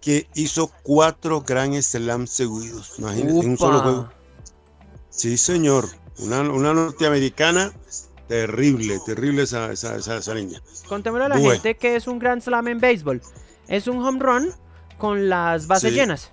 [0.01, 2.95] que hizo cuatro Grand Slams seguidos.
[2.99, 4.09] Imagínense, en un solo juego.
[5.11, 5.89] Sí, señor.
[6.19, 7.73] Una, norteamericana
[8.29, 10.63] terrible, terrible esa, esa, esa, niña.
[10.87, 13.21] Contémosle a la gente que es un Grand Slam en béisbol.
[13.69, 14.53] Es un home run
[14.99, 16.31] con las bases llenas.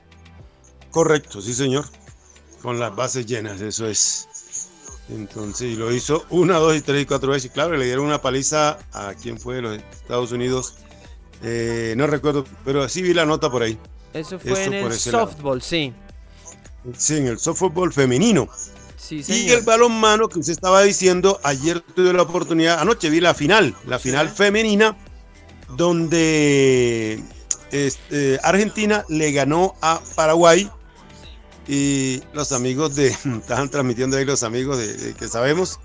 [0.91, 1.85] Correcto, sí, señor.
[2.61, 4.27] Con las bases llenas, eso es.
[5.09, 7.51] Entonces lo hizo una, dos y tres y cuatro veces.
[7.51, 10.75] Claro, le dieron una paliza a quien fue de los Estados Unidos.
[11.43, 13.77] Eh, no recuerdo, pero sí vi la nota por ahí.
[14.13, 15.93] Eso fue en el softball, sí.
[16.97, 18.49] Sí, en el softball femenino.
[18.97, 23.33] Sí, y el balonmano que usted estaba diciendo, ayer tuve la oportunidad, anoche vi la
[23.33, 24.97] final, la final femenina,
[25.77, 27.23] donde
[27.71, 30.69] este, Argentina le ganó a Paraguay
[31.67, 33.07] y los amigos de,
[33.39, 35.79] estaban transmitiendo ahí los amigos de, que sabemos,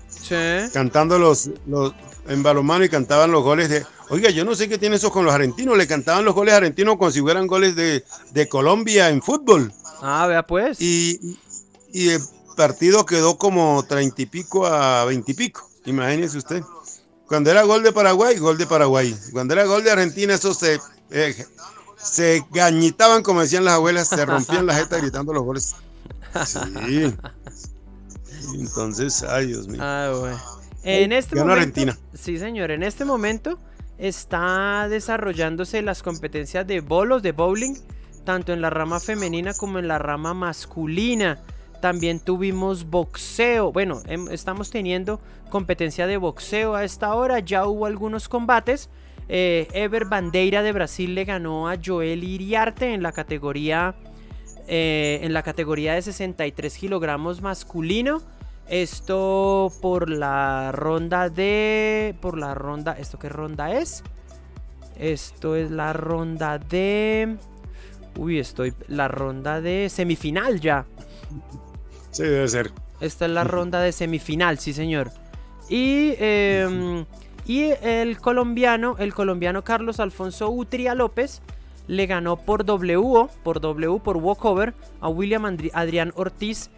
[0.71, 1.93] cantando los, los,
[2.27, 5.25] en balonmano y cantaban los goles de, oiga, yo no sé qué tiene eso con
[5.25, 9.21] los argentinos, le cantaban los goles argentinos como si fueran goles de, de Colombia en
[9.21, 9.71] fútbol.
[10.01, 10.79] Ah, vea pues.
[10.81, 11.37] Y,
[11.91, 12.21] y el
[12.55, 16.63] partido quedó como treinta y pico a veintipico, imagínese usted.
[17.27, 19.15] Cuando era gol de Paraguay, gol de Paraguay.
[19.31, 21.45] Cuando era gol de Argentina, eso se, eh,
[22.03, 25.75] se gañitaban, como decían las abuelas, se rompían la jeta gritando los goles.
[26.45, 27.13] Sí.
[28.55, 29.79] Entonces, ay Dios mío.
[29.81, 30.39] Ah, bueno.
[30.83, 31.97] En este momento, Argentina.
[32.13, 32.71] Sí, señor.
[32.71, 33.57] En este momento
[33.97, 37.75] está desarrollándose las competencias de bolos, de bowling,
[38.25, 41.39] tanto en la rama femenina como en la rama masculina.
[41.81, 43.71] También tuvimos boxeo.
[43.71, 47.39] Bueno, em, estamos teniendo competencia de boxeo a esta hora.
[47.39, 48.89] Ya hubo algunos combates.
[49.29, 53.95] Eh, Ever Bandeira de Brasil le ganó a Joel Iriarte en la categoría,
[54.67, 58.21] eh, en la categoría de 63 kilogramos masculino.
[58.67, 62.15] Esto por la ronda de...
[62.21, 62.93] Por la ronda...
[62.93, 64.03] ¿Esto qué ronda es?
[64.97, 67.35] Esto es la ronda de...
[68.17, 68.73] Uy, estoy...
[68.87, 70.85] La ronda de semifinal ya.
[72.11, 72.71] Sí, debe ser.
[73.01, 75.11] Esta es la ronda de semifinal, sí señor.
[75.69, 76.15] Y...
[76.19, 77.05] Eh,
[77.45, 81.41] y el colombiano, el colombiano Carlos Alfonso Utria López
[81.87, 86.69] le ganó por W, por W, por walkover a William Adrián Ortiz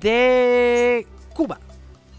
[0.00, 1.58] de Cuba.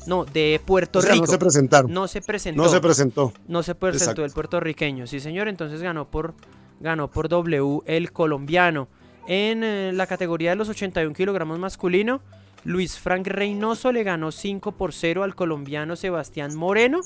[0.08, 1.16] No, de Puerto Rico.
[1.18, 1.94] No se presentaron.
[1.94, 2.64] No se presentó.
[2.64, 3.34] No se presentó.
[3.48, 5.06] No se presentó el puertorriqueño.
[5.06, 5.48] Sí, señor.
[5.48, 6.34] Entonces ganó por,
[6.80, 8.88] ganó por W el colombiano.
[9.28, 12.22] En eh, la categoría de los 81 kilogramos masculino,
[12.64, 17.02] Luis Frank Reynoso le ganó 5 por 0 al colombiano Sebastián Moreno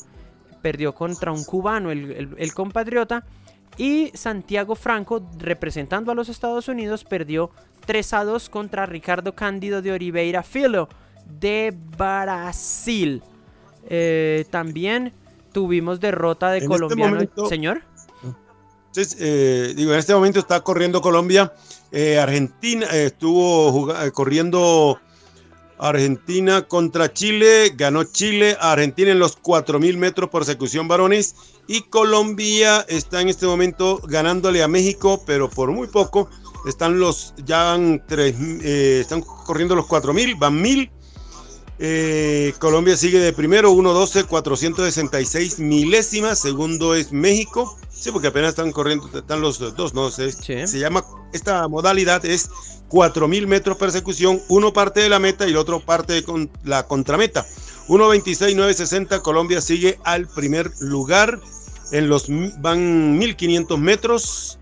[0.66, 3.24] perdió contra un cubano, el, compatriota.
[3.78, 7.52] Y Santiago Franco, representando a los Estados Unidos, perdió
[7.86, 10.90] 3 a 2 contra Ricardo Cándido de Oliveira Filo
[11.40, 13.22] de Brasil.
[13.88, 15.14] Eh, también
[15.52, 17.20] tuvimos derrota de este colombiano.
[17.48, 17.84] Señor.
[19.20, 21.54] Eh, digo, en este momento está corriendo Colombia.
[21.92, 25.00] Eh, Argentina estuvo corriendo
[25.78, 31.36] Argentina contra Chile, ganó Chile Argentina en los 4.000 metros por secución varones
[31.68, 36.30] y Colombia está en este momento ganándole a México, pero por muy poco.
[36.68, 40.90] Están los, ya van tres, eh, están corriendo los 4.000, van 1.000.
[41.78, 46.40] Eh, Colombia sigue de primero, 1.12, 466 milésimas.
[46.40, 47.78] Segundo es México.
[47.92, 50.10] Sí, porque apenas están corriendo, están los dos, ¿no?
[50.12, 52.50] Se llama, esta modalidad es
[52.90, 57.46] 4.000 metros persecución, uno parte de la meta y el otro parte de la contrameta.
[57.88, 61.40] 1.26.960, Colombia sigue al primer lugar.
[61.92, 62.28] En los
[62.60, 64.58] van 1.500 metros,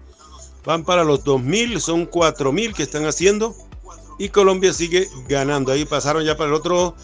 [0.65, 3.55] van para los 2.000, son 4.000 que están haciendo
[4.19, 5.71] y Colombia sigue ganando.
[5.71, 6.95] Ahí pasaron ya para el otro,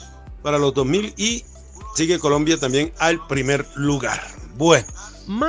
[0.42, 1.46] para los 2.000 y
[1.96, 4.22] sigue Colombia también al primer lugar.
[4.58, 4.86] Bueno,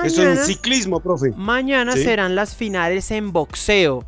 [0.04, 1.33] eso en ciclismo, profe.
[1.37, 4.04] Mañana serán las finales en boxeo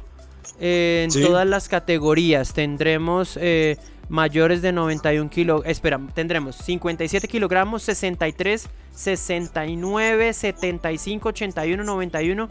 [0.60, 2.52] en todas las categorías.
[2.54, 3.76] Tendremos eh,
[4.08, 5.62] mayores de 91 kilos.
[5.64, 12.48] Espera, tendremos 57 kilogramos, 63, 69, 75, 81, 91.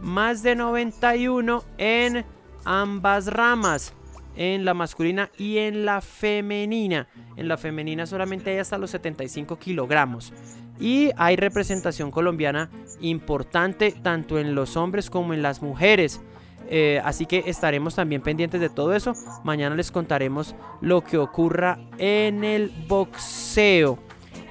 [0.00, 2.24] Más de 91 en
[2.64, 3.94] ambas ramas.
[4.36, 7.06] En la masculina y en la femenina.
[7.36, 10.32] En la femenina solamente hay hasta los 75 kilogramos.
[10.80, 12.68] Y hay representación colombiana
[13.00, 16.20] importante tanto en los hombres como en las mujeres.
[16.68, 19.14] Eh, así que estaremos también pendientes de todo eso.
[19.42, 23.98] Mañana les contaremos lo que ocurra en el boxeo.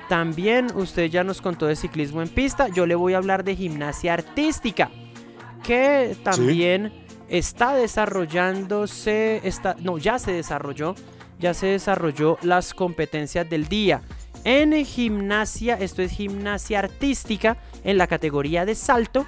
[0.09, 2.67] También usted ya nos contó de ciclismo en pista.
[2.67, 4.91] Yo le voy a hablar de gimnasia artística.
[5.63, 6.91] Que también
[7.29, 9.41] está desarrollándose.
[9.43, 10.95] Está, no, ya se desarrolló.
[11.39, 14.01] Ya se desarrolló las competencias del día.
[14.45, 19.25] En gimnasia, esto es gimnasia artística, en la categoría de salto,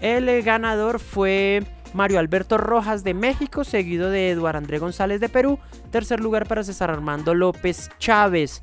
[0.00, 1.64] el ganador fue
[1.94, 5.58] Mario Alberto Rojas de México, seguido de Eduardo André González de Perú.
[5.90, 8.60] Tercer lugar para César Armando López Chávez.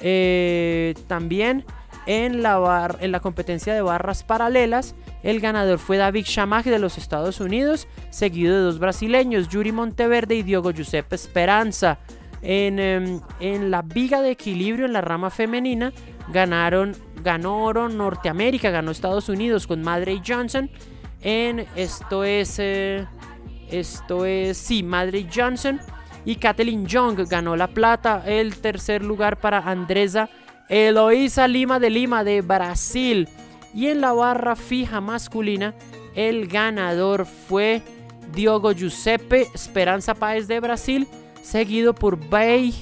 [0.00, 1.64] Eh, también
[2.06, 6.98] en la, en la competencia de barras paralelas, el ganador fue David Chamag de los
[6.98, 11.98] Estados Unidos, seguido de dos brasileños, Yuri Monteverde y Diogo Giuseppe Esperanza.
[12.42, 15.92] En, em, en la viga de equilibrio en la rama femenina
[16.32, 20.70] ganaron, ganó oro Norteamérica, ganó Estados Unidos con Madre Johnson.
[21.20, 23.06] En esto es, eh,
[23.70, 25.80] esto es, sí, Madre Johnson.
[26.24, 28.22] Y Kathleen Young ganó la plata.
[28.26, 30.28] El tercer lugar para Andresa
[30.68, 33.28] Eloísa Lima de Lima de Brasil.
[33.72, 35.74] Y en la barra fija masculina,
[36.14, 37.82] el ganador fue
[38.34, 41.06] Diogo Giuseppe Esperanza Páez de Brasil,
[41.42, 42.74] seguido por Bay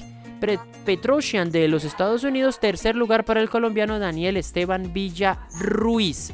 [0.85, 6.33] Petrosian de los Estados Unidos, tercer lugar para el colombiano Daniel Esteban Villa Ruiz.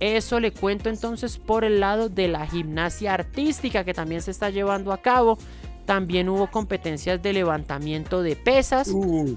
[0.00, 4.48] Eso le cuento entonces por el lado de la gimnasia artística que también se está
[4.48, 5.38] llevando a cabo.
[5.84, 8.88] También hubo competencias de levantamiento de pesas.
[8.88, 9.36] Uh.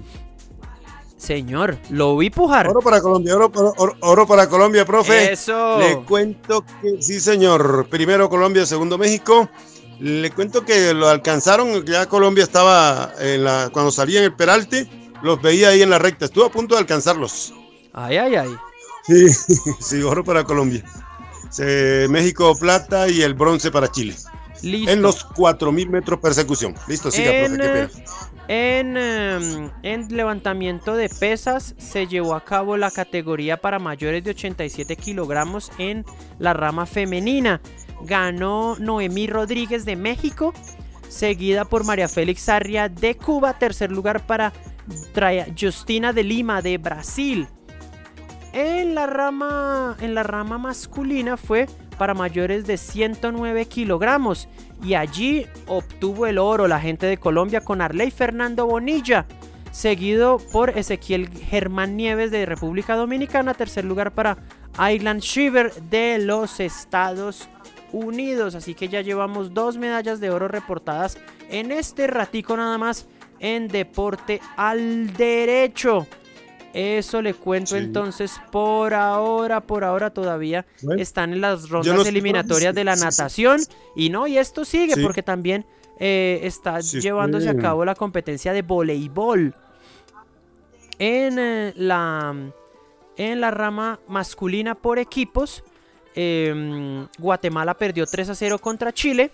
[1.16, 2.68] Señor, lo vi pujar.
[2.68, 5.32] Oro para Colombia, oro, para Colombia, profe.
[5.32, 5.78] Eso.
[5.78, 7.86] Le cuento que sí, señor.
[7.88, 9.48] Primero Colombia, segundo México.
[10.00, 14.88] Le cuento que lo alcanzaron, ya Colombia estaba en la, cuando salía en el peralte,
[15.22, 16.24] los veía ahí en la recta.
[16.24, 17.54] Estuvo a punto de alcanzarlos.
[17.92, 18.50] Ay, ay, ay.
[19.06, 19.28] Sí,
[19.80, 20.84] sí, oro para Colombia.
[22.08, 24.14] México plata y el bronce para Chile.
[24.62, 24.90] Listo.
[24.90, 26.74] En los 4000 metros persecución.
[26.88, 27.90] Listo, siga, profe, qué pena.
[28.46, 34.30] En, em, en, levantamiento de pesas se llevó a cabo la categoría para mayores de
[34.30, 36.04] 87 kilogramos en
[36.38, 37.60] la rama femenina.
[38.02, 40.52] Ganó Noemí Rodríguez de México,
[41.08, 43.58] seguida por María Félix Arria de Cuba.
[43.58, 44.52] Tercer lugar para
[45.58, 47.48] Justina de Lima de Brasil.
[48.54, 51.66] En la rama, en la rama masculina fue
[51.98, 54.48] para mayores de 109 kilogramos
[54.80, 59.26] y allí obtuvo el oro la gente de Colombia con Arley Fernando Bonilla,
[59.72, 64.38] seguido por Ezequiel Germán Nieves de República Dominicana, tercer lugar para
[64.88, 67.48] Island Shiver de los Estados
[67.90, 68.54] Unidos.
[68.54, 71.18] Así que ya llevamos dos medallas de oro reportadas
[71.50, 73.08] en este ratico nada más
[73.40, 76.06] en deporte al derecho.
[76.74, 80.66] Eso le cuento entonces por ahora, por ahora todavía
[80.98, 83.60] están en las rondas eliminatorias de la natación
[83.94, 85.64] y no, y esto sigue porque también
[86.00, 89.54] eh, está llevándose a cabo la competencia de voleibol.
[90.98, 92.34] En, eh, la,
[93.16, 95.62] en la rama masculina por equipos,
[96.16, 99.30] em, Guatemala perdió 3 a 0 contra Chile.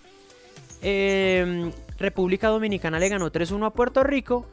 [0.82, 4.46] Em, República Dominicana le ganó 3-1 a Puerto Rico.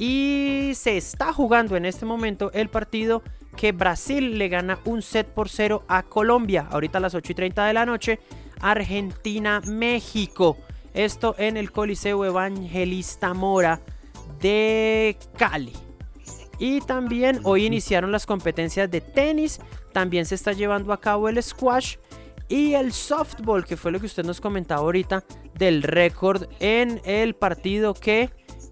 [0.00, 3.22] Y se está jugando en este momento el partido
[3.54, 6.66] que Brasil le gana un set por cero a Colombia.
[6.70, 8.18] Ahorita a las 8 y 30 de la noche.
[8.62, 10.56] Argentina-México.
[10.94, 13.82] Esto en el Coliseo Evangelista Mora
[14.40, 15.74] de Cali.
[16.58, 19.60] Y también hoy iniciaron las competencias de tenis.
[19.92, 21.96] También se está llevando a cabo el squash
[22.48, 25.24] y el softball, que fue lo que usted nos comentaba ahorita
[25.54, 28.30] del récord en el partido que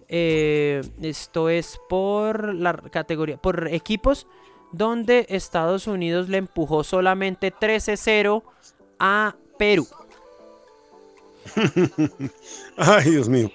[0.08, 4.26] eh, esto es por la categoría, por equipos
[4.72, 8.42] donde Estados Unidos le empujó solamente 13-0
[8.98, 9.86] a Perú.
[12.76, 13.50] Ay, Dios mío.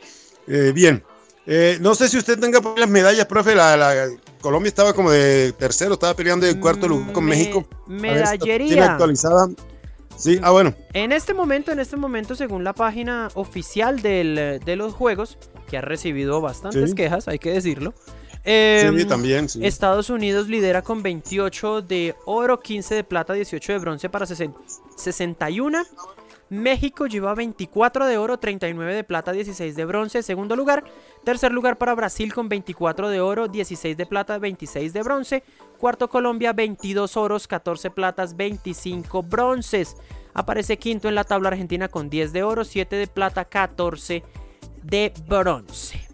[0.48, 1.04] Eh, bien.
[1.46, 3.56] Eh, no sé si usted tenga las medallas, profe.
[3.56, 4.08] La,
[4.42, 7.66] Colombia estaba como de tercero, estaba peleando de cuarto lugar con México.
[7.88, 8.68] Medallería.
[8.68, 9.50] ¿Tiene actualizada?
[10.18, 10.74] Sí, ah, bueno.
[10.94, 15.38] En este momento, en este momento, según la página oficial de los juegos,
[15.74, 17.96] que ha recibido bastantes quejas, hay que decirlo.
[18.44, 19.48] Em, también.
[19.60, 25.84] Estados Unidos lidera con 28 de oro, 15 de plata, 18 de bronce para 61.
[26.50, 30.22] México lleva 24 de oro, 39 de plata, 16 de bronce.
[30.22, 30.84] Segundo lugar.
[31.24, 35.44] Tercer lugar para Brasil con 24 de oro, 16 de plata, 26 de bronce.
[35.80, 39.98] Cuarto Colombia, 22 oros, 14 platas, 25 bronces.
[40.36, 44.43] Aparece quinto en la tabla Argentina con 10 de oro, 7 de plata, 14 de
[45.28, 46.08] bronce.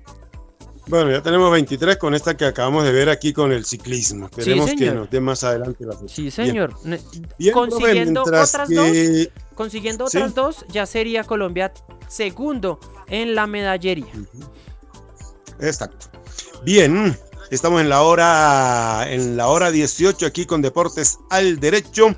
[0.89, 4.25] Bueno, ya tenemos 23 con esta que acabamos de ver aquí con el ciclismo.
[4.25, 6.15] Esperemos que nos dé más adelante la fecha.
[6.15, 6.73] Sí, señor.
[7.53, 11.71] consiguiendo otras dos, consiguiendo otras dos, ya sería Colombia
[12.07, 14.11] segundo en la medallería.
[15.59, 16.07] Exacto.
[16.63, 17.15] Bien,
[17.51, 22.15] estamos en la hora en la hora 18 aquí con Deportes al Derecho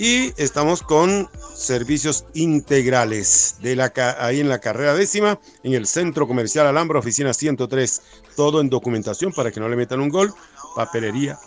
[0.00, 6.26] y estamos con servicios integrales de la, ahí en la carrera décima, en el Centro
[6.26, 8.00] Comercial Alhambra, oficina 103.
[8.34, 10.32] Todo en documentación para que no le metan un gol,
[10.74, 11.38] papelería,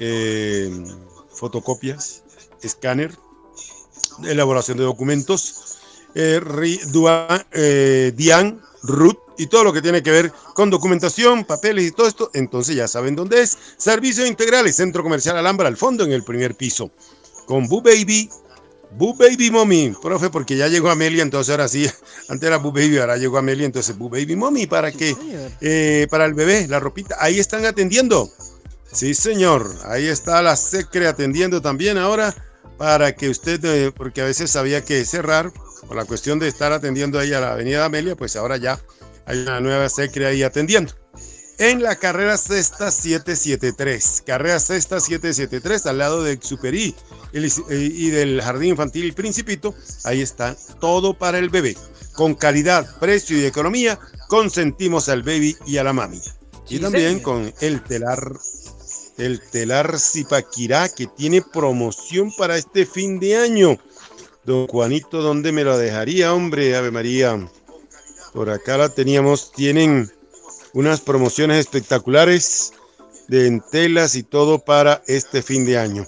[0.00, 0.68] eh,
[1.32, 2.24] fotocopias,
[2.60, 3.16] escáner,
[4.24, 5.78] elaboración de documentos,
[6.16, 6.40] eh,
[7.52, 12.08] eh, DIAN, RUT y todo lo que tiene que ver con documentación, papeles y todo
[12.08, 13.56] esto, entonces ya saben dónde es.
[13.76, 16.90] Servicios integrales, Centro Comercial Alhambra, al fondo en el primer piso.
[17.52, 18.30] Con Boo Baby
[18.96, 21.86] Boo Baby Mommy, profe, porque ya llegó Amelia, entonces ahora sí,
[22.30, 25.14] antes era Boo Baby, ahora llegó Amelia, entonces Boo Baby Mommy, ¿para qué?
[25.60, 28.30] Eh, para el bebé, la ropita, ahí están atendiendo.
[28.90, 32.34] Sí, señor, ahí está la Secre atendiendo también ahora
[32.78, 35.52] para que usted, eh, porque a veces había que cerrar
[35.86, 38.80] por la cuestión de estar atendiendo ahí a la avenida Amelia, pues ahora ya
[39.26, 40.94] hay una nueva Secre ahí atendiendo
[41.62, 44.24] en la carrera sexta 773.
[44.26, 46.92] Carrera sexta 773 al lado de Superí
[47.32, 49.72] y del Jardín Infantil Principito.
[50.02, 51.76] Ahí está todo para el bebé.
[52.14, 53.96] Con calidad, precio y economía,
[54.26, 56.20] consentimos al baby y a la mami.
[56.68, 58.32] y también con el telar,
[59.16, 63.78] el telar Zipaquirá que tiene promoción para este fin de año.
[64.44, 66.74] Don Juanito, ¿dónde me lo dejaría, hombre?
[66.74, 67.48] Ave María.
[68.32, 70.10] Por acá la teníamos, tienen
[70.74, 72.72] unas promociones espectaculares
[73.28, 76.06] de entelas y todo para este fin de año.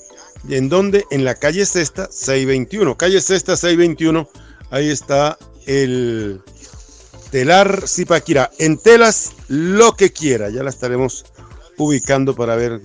[0.48, 2.96] ¿En donde En la calle Sexta 621.
[2.96, 4.28] Calle Sexta 621.
[4.70, 6.42] Ahí está el
[7.30, 8.50] telar Zipaquira.
[8.58, 10.50] En telas, lo que quiera.
[10.50, 11.24] Ya la estaremos
[11.78, 12.80] ubicando para ver,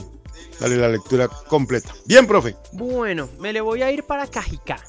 [0.59, 1.93] darle la lectura completa.
[2.05, 2.55] Bien, profe.
[2.71, 4.79] Bueno, me le voy a ir para Cajicá.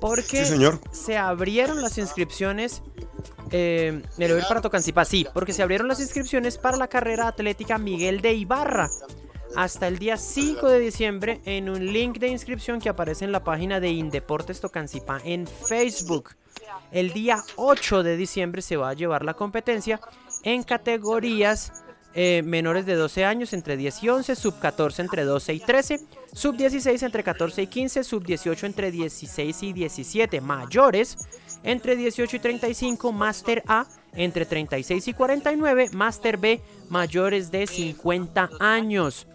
[0.00, 0.44] Porque
[0.90, 2.82] se abrieron las inscripciones
[3.52, 7.78] eh, lo voy para Tocancipá, sí, porque se abrieron las inscripciones para la carrera atlética
[7.78, 8.88] Miguel de Ibarra
[9.56, 13.44] hasta el día 5 de diciembre en un link de inscripción que aparece en la
[13.44, 16.30] página de Indeportes Tocancipá en Facebook.
[16.90, 20.00] El día 8 de diciembre se va a llevar la competencia
[20.42, 21.84] en categorías
[22.14, 26.00] eh, menores de 12 años entre 10 y 11, sub 14 entre 12 y 13,
[26.32, 31.16] sub 16 entre 14 y 15, sub 18 entre 16 y 17, mayores
[31.64, 38.50] entre 18 y 35, Master A entre 36 y 49, Master B mayores de 50
[38.60, 39.26] años.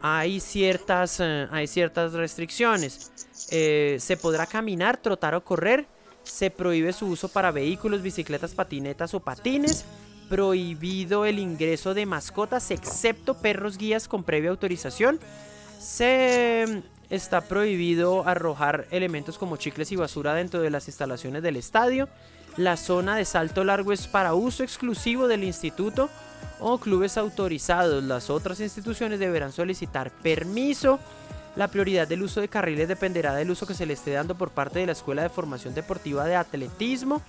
[0.00, 3.12] hay ciertas, eh, hay ciertas restricciones.
[3.50, 5.86] Eh, se podrá caminar, trotar o correr.
[6.22, 9.84] Se prohíbe su uso para vehículos, bicicletas, patinetas o patines
[10.30, 15.18] prohibido el ingreso de mascotas excepto perros guías con previa autorización.
[15.80, 22.08] Se está prohibido arrojar elementos como chicles y basura dentro de las instalaciones del estadio.
[22.56, 26.08] La zona de salto largo es para uso exclusivo del instituto
[26.60, 28.02] o clubes autorizados.
[28.04, 30.98] Las otras instituciones deberán solicitar permiso.
[31.56, 34.50] La prioridad del uso de carriles dependerá del uso que se le esté dando por
[34.50, 37.22] parte de la Escuela de Formación Deportiva de Atletismo.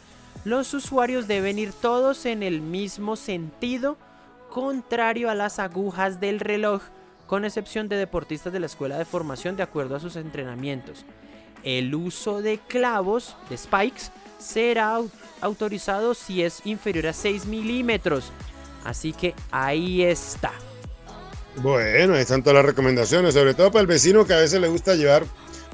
[0.46, 3.98] Los usuarios deben ir todos en el mismo sentido,
[4.50, 6.82] contrario a las agujas del reloj,
[7.32, 11.06] con excepción de deportistas de la escuela de formación de acuerdo a sus entrenamientos.
[11.64, 15.00] El uso de clavos, de spikes, será
[15.40, 18.34] autorizado si es inferior a 6 milímetros.
[18.84, 20.52] Así que ahí está.
[21.56, 24.68] Bueno, ahí están todas las recomendaciones, sobre todo para el vecino que a veces le
[24.68, 25.24] gusta llevar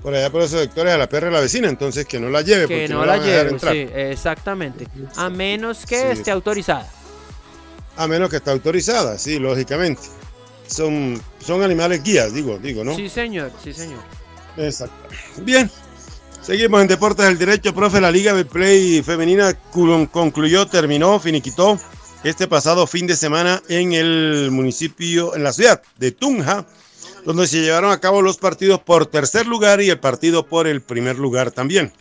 [0.04, 2.44] por allá por esos sectores a la perra de la vecina, entonces que no la
[2.44, 2.68] lleve.
[2.68, 4.88] Que no, la, lleve, sí, exactamente.
[5.16, 6.88] A menos que esté autorizada.
[7.96, 10.04] A menos que esté autorizada, sí, lógicamente.
[10.68, 12.96] Son, son animales guías, digo, digo, ¿no?
[12.96, 14.00] Sí, señor, sí, señor.
[14.58, 14.96] Exacto.
[15.44, 15.70] Bien.
[16.42, 18.00] Seguimos en Deportes del Derecho, profe.
[18.00, 19.54] La Liga de Play Femenina
[20.12, 21.78] concluyó, terminó, finiquitó
[22.24, 26.66] este pasado fin de semana en el municipio, en la ciudad de Tunja
[27.28, 30.82] donde se llevaron a cabo los partidos por tercer lugar y el partido por el
[30.82, 31.92] primer lugar también.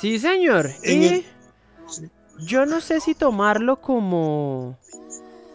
[0.00, 0.70] Sí, señor.
[0.82, 1.26] Y
[2.38, 4.78] yo no sé si tomarlo como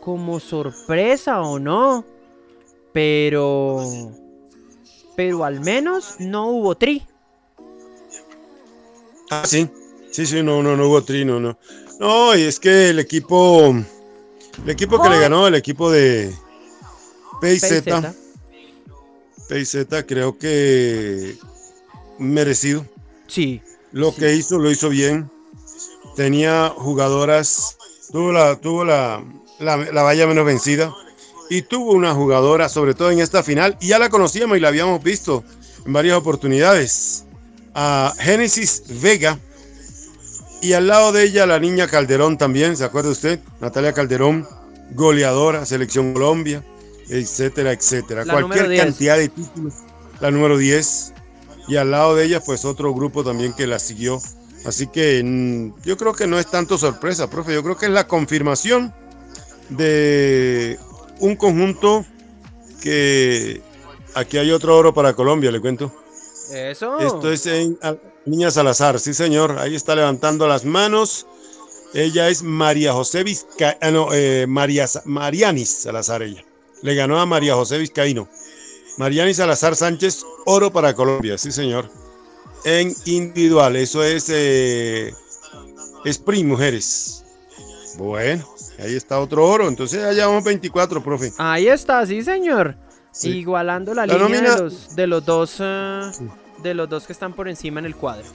[0.03, 2.03] como sorpresa o no,
[2.91, 4.11] pero
[5.15, 7.07] pero al menos no hubo tri.
[9.31, 9.69] Ah, sí.
[10.11, 11.57] Sí, sí, no, no, no hubo tri, no, no.
[12.01, 13.73] No, y es que el equipo
[14.63, 16.35] el equipo que le ganó, el equipo de
[17.39, 18.13] PZ.
[19.47, 21.37] PZ creo que
[22.19, 22.85] merecido.
[23.27, 23.61] Sí.
[23.93, 25.31] Lo que hizo, lo hizo bien.
[26.17, 27.77] tenía jugadoras,
[28.11, 29.23] tuvo la, tuvo la,
[29.63, 30.93] la, la valla menos vencida
[31.49, 34.69] y tuvo una jugadora, sobre todo en esta final, y ya la conocíamos y la
[34.69, 35.43] habíamos visto
[35.85, 37.25] en varias oportunidades,
[37.75, 39.37] a Génesis Vega,
[40.61, 43.39] y al lado de ella la niña Calderón también, ¿se acuerda usted?
[43.59, 44.47] Natalia Calderón,
[44.91, 46.63] goleadora, selección Colombia,
[47.09, 48.23] etcétera, etcétera.
[48.23, 48.83] La Cualquier número 10.
[48.85, 49.73] cantidad de títulos.
[50.21, 51.13] La número 10.
[51.67, 54.21] Y al lado de ella, pues otro grupo también que la siguió.
[54.65, 57.53] Así que mm, yo creo que no es tanto sorpresa, profe.
[57.53, 58.93] Yo creo que es la confirmación
[59.69, 60.79] de
[61.19, 62.05] un conjunto
[62.81, 63.61] que
[64.13, 65.93] aquí hay otro oro para Colombia, le cuento.
[66.51, 66.99] Eso.
[66.99, 67.77] Esto es en
[68.25, 71.25] Niña Salazar, sí señor, ahí está levantando las manos.
[71.93, 73.77] Ella es María José Vizca...
[73.79, 76.43] ah, no, eh, María Marianis Salazar ella.
[76.81, 78.27] Le ganó a María José Vizcaíno.
[78.97, 81.89] Marianis Salazar Sánchez, oro para Colombia, sí señor.
[82.65, 85.13] En individual, eso es eh,
[86.05, 87.23] sprint mujeres.
[87.97, 88.47] Bueno,
[88.79, 91.31] ahí está otro oro, entonces allá vamos 24, profe.
[91.37, 92.75] Ahí está, sí, señor.
[93.11, 93.29] Sí.
[93.37, 96.11] Igualando la, La línea nómina- de, los, de los dos eh,
[96.63, 98.25] de los dos que están por encima en el cuadro.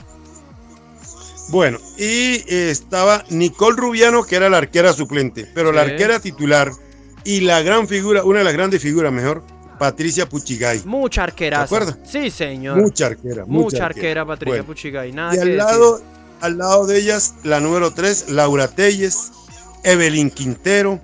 [1.51, 6.71] Bueno, y eh, estaba Nicole Rubiano, que era la arquera suplente, pero la arquera titular
[7.25, 9.43] y la gran figura, una de las grandes figuras mejor,
[9.79, 10.83] Patricia Puchigay.
[10.85, 11.59] Mucha arquera.
[11.59, 11.99] ¿Se acuerda?
[12.05, 12.77] Sí, señor.
[12.77, 13.45] Mucha arquera.
[13.47, 15.13] Mucha arquera, Patricia Bueno, Puchigay.
[15.13, 15.59] Nada Y que al decir.
[15.65, 16.03] lado,
[16.43, 19.31] al lado de ellas, la número 3, Laura Telles,
[19.85, 21.01] Evelyn Quintero,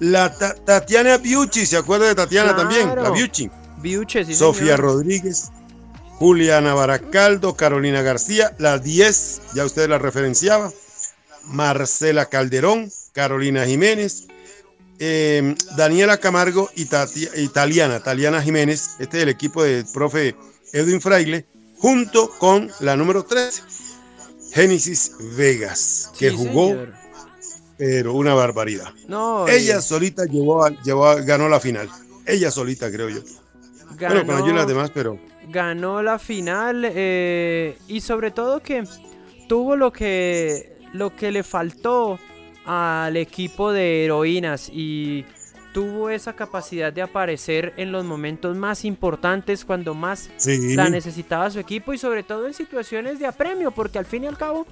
[0.00, 2.94] la Ta- Tatiana Biuchi, ¿se acuerda de Tatiana también?
[2.94, 3.10] La.
[3.10, 3.50] Biuchi.
[3.78, 4.80] Biuche, sí, Sofía señor.
[4.80, 5.50] Rodríguez,
[6.18, 10.72] Juliana Baracaldo, Carolina García, la 10, ya usted la referenciaba,
[11.44, 14.26] Marcela Calderón, Carolina Jiménez,
[14.98, 20.34] eh, Daniela Camargo y Tati- Italiana, Taliana Jiménez, este es el equipo del profe
[20.72, 21.46] Edwin Fraile,
[21.78, 23.62] junto con la número 13,
[24.52, 26.94] Génesis Vegas, que Sí, jugó, señor.
[27.76, 28.92] Pero una barbaridad.
[29.08, 31.88] No, Ella y solita llevó, llevó ganó la final.
[32.26, 33.20] Ella solita, creo yo.
[33.96, 35.18] ganó, Bueno, con ayuda de las demás, pero
[35.48, 38.84] ganó la final eh, y sobre todo que
[39.48, 42.18] tuvo lo que lo que le faltó
[42.64, 45.24] al equipo de heroínas y
[45.72, 50.76] tuvo esa capacidad de aparecer en los momentos más importantes cuando más sí.
[50.76, 54.28] la necesitaba su equipo y sobre todo en situaciones de apremio, porque al fin y
[54.28, 54.66] al cabo,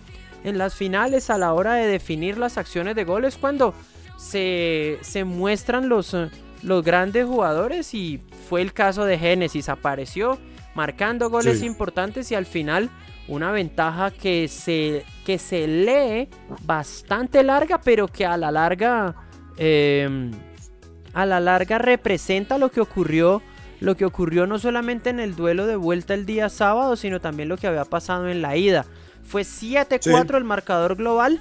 [0.45, 3.75] en las finales, a la hora de definir las acciones de goles, cuando
[4.17, 6.31] se, se muestran los, eh,
[6.63, 10.39] los grandes jugadores y fue el caso de Génesis, apareció
[10.75, 11.67] marcando goles Sí.
[11.67, 12.91] importantes y al final
[13.29, 16.29] una ventaja que se, que se lee
[16.65, 19.15] bastante larga, pero que a la larga...
[19.59, 20.31] eh,
[21.15, 23.43] a la larga representa lo que ocurrió
[23.81, 27.49] lo que ocurrió no solamente en el duelo de vuelta el día sábado, sino también
[27.49, 28.87] lo que había pasado en la ida.
[29.25, 31.41] Fue 7-4 el marcador global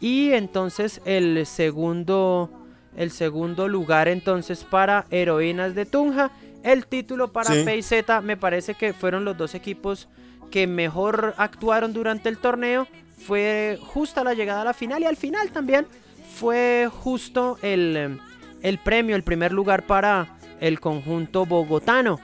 [0.00, 2.50] y entonces el segundo
[2.96, 6.30] el segundo lugar entonces para Heroínas de Tunja,
[6.62, 7.64] el título para Sí.
[7.64, 10.08] PZ, me parece que fueron los dos equipos
[10.50, 12.86] que mejor actuaron durante el torneo.
[13.16, 15.86] Fue justa la llegada a la final y al final también
[16.34, 18.18] fue justo el,
[18.62, 22.20] el premio, el primer lugar para el conjunto bogotano,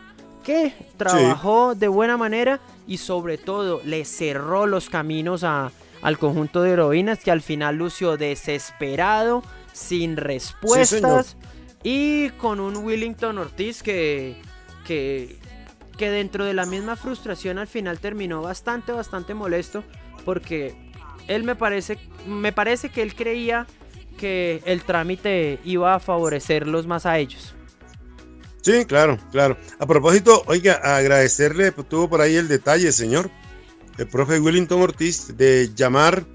[0.96, 5.70] trabajó de buena manera y sobre todo le cerró los caminos a-
[6.02, 9.42] al conjunto de heroínas que al final lució desesperado,
[9.72, 11.36] sin respuestas
[11.82, 14.36] y con un Willington Ortiz que,
[14.86, 15.38] que,
[15.96, 19.84] que dentro de la misma frustración al final terminó bastante, bastante molesto
[20.24, 20.74] porque
[21.28, 23.66] él me parece, me parece que él creía
[24.16, 27.54] que el trámite iba a favorecerlos más a ellos.
[28.68, 29.56] Sí, claro, claro.
[29.78, 33.30] A propósito, oiga, agradecerle, pues, tuvo por ahí el detalle, señor,
[33.96, 36.26] el profe Willington Ortiz, de llamar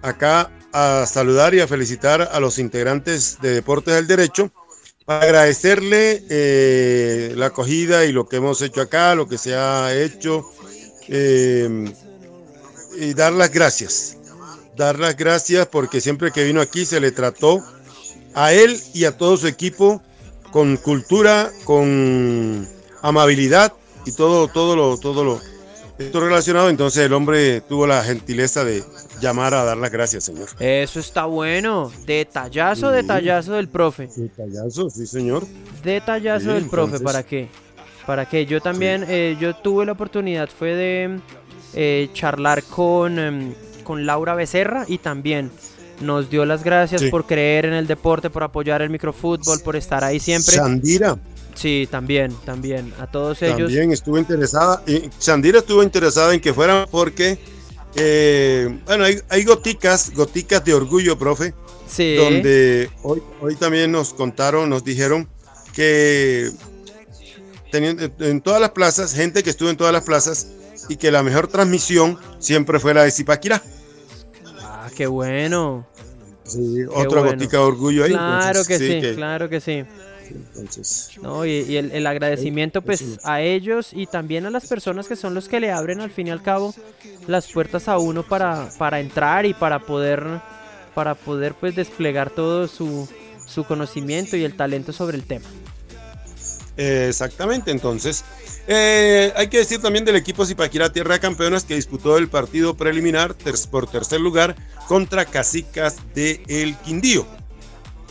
[0.00, 4.50] acá a saludar y a felicitar a los integrantes de Deportes del Derecho,
[5.04, 9.94] para agradecerle eh, la acogida y lo que hemos hecho acá, lo que se ha
[9.94, 10.50] hecho,
[11.08, 11.92] eh,
[12.96, 14.16] y dar las gracias.
[14.78, 17.62] Dar las gracias porque siempre que vino aquí se le trató
[18.32, 20.02] a él y a todo su equipo
[20.50, 22.66] con cultura, con
[23.02, 23.72] amabilidad
[24.04, 25.40] y todo, todo lo, todo lo
[25.98, 26.68] esto relacionado.
[26.70, 28.82] Entonces el hombre tuvo la gentileza de
[29.20, 30.48] llamar a dar las gracias, señor.
[30.58, 31.92] Eso está bueno.
[32.06, 34.08] Detallazo, detallazo del profe.
[34.16, 35.46] Detallazo, sí, señor.
[35.84, 37.48] Detallazo Sí, del profe, ¿para qué?
[38.06, 41.20] Para que yo también, eh, yo tuve la oportunidad, fue de
[41.74, 45.50] eh, charlar con, em, con Laura Becerra y también
[46.00, 47.08] nos dio las gracias Sí.
[47.08, 50.54] por creer en el deporte, por apoyar el microfútbol, por estar ahí siempre.
[50.54, 51.18] Sandira
[51.54, 52.92] Sí, también, también.
[53.00, 53.58] A todos ellos.
[53.58, 54.82] también estuvo interesada.
[54.86, 57.38] Y Sandira estuvo interesada en que fueran porque
[57.96, 61.54] Eh, bueno, hay, hay, goticas, goticas de orgullo, profe.
[61.88, 62.14] Sí.
[62.14, 65.28] Donde hoy, hoy también nos contaron, nos dijeron
[65.74, 66.50] que
[67.72, 70.46] tenían en todas las plazas, gente que estuvo en todas las plazas
[70.88, 73.60] y que la mejor transmisión siempre fue la de Zipaquirá.
[75.00, 75.86] Qué bueno.
[76.44, 78.10] Sí, otra gotica de orgullo ahí.
[78.10, 79.82] Claro que sí, claro que sí.
[80.28, 85.32] Entonces, no, y, el, agradecimiento pues a ellos y también a las personas que son
[85.32, 86.74] los que le abren al fin y al cabo
[87.26, 90.22] las puertas a uno para, para entrar y para poder
[90.94, 93.08] para poder pues desplegar todo su,
[93.46, 95.46] su conocimiento y el talento sobre el tema.
[96.76, 98.24] Exactamente, entonces
[98.66, 102.76] eh, hay que decir también del equipo Zipaquirá Tierra de Campeonas que disputó el partido
[102.76, 103.34] preliminar
[103.70, 104.56] por tercer lugar
[104.86, 107.26] contra Casicas de El Quindío.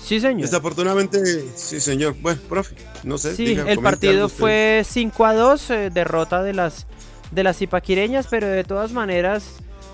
[0.04, 0.42] Sí, señor.
[0.42, 2.16] Desafortunadamente, sí, señor.
[2.22, 3.36] Bueno, profe, no sé.
[3.36, 6.88] Sí, el partido fue 5 a 2, eh, derrota de las,
[7.32, 9.44] de las zipaquireñas, pero de todas maneras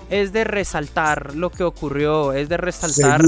[0.08, 3.22] es de resaltar lo que ocurrió, es de resaltar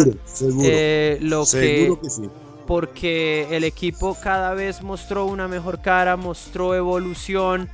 [0.63, 2.31] eh, lo que, sí.
[2.69, 7.71] Porque el equipo cada vez mostró una mejor cara, mostró evolución.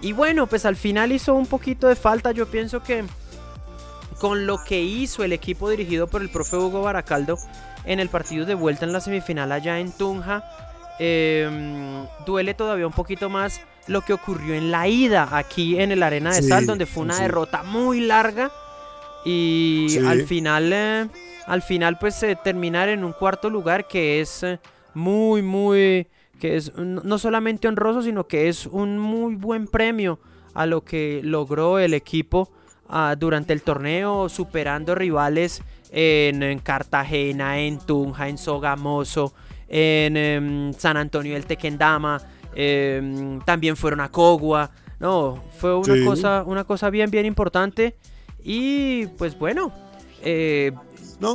[0.00, 3.04] Y bueno, pues al final hizo un poquito de falta, yo pienso que
[4.18, 7.36] con lo que hizo el equipo dirigido por el profe Hugo Baracaldo
[7.84, 10.42] en el partido de vuelta en la semifinal allá en Tunja,
[10.98, 16.02] em, duele todavía un poquito más lo que ocurrió en la ida aquí en el
[16.02, 18.50] Arena de Sal, donde fue una derrota muy larga
[19.22, 21.08] y al final, eh,
[21.46, 24.60] al final pues eh, terminar en un cuarto lugar que es eh,
[24.94, 26.08] muy, muy,
[26.40, 30.18] que es no solamente honroso, sino que es un muy buen premio
[30.54, 32.50] a lo que logró el equipo
[32.88, 39.34] ah, durante el torneo, superando rivales en, Cartagena, en Tunja, en Sogamoso,
[39.68, 42.20] en, em, San Antonio del Tequendama
[42.54, 44.70] Em, también fueron a Cogua.
[45.00, 47.96] No, fue una, cosa, una cosa bien, bien importante.
[48.42, 49.72] Y pues bueno,
[50.22, 50.72] eh,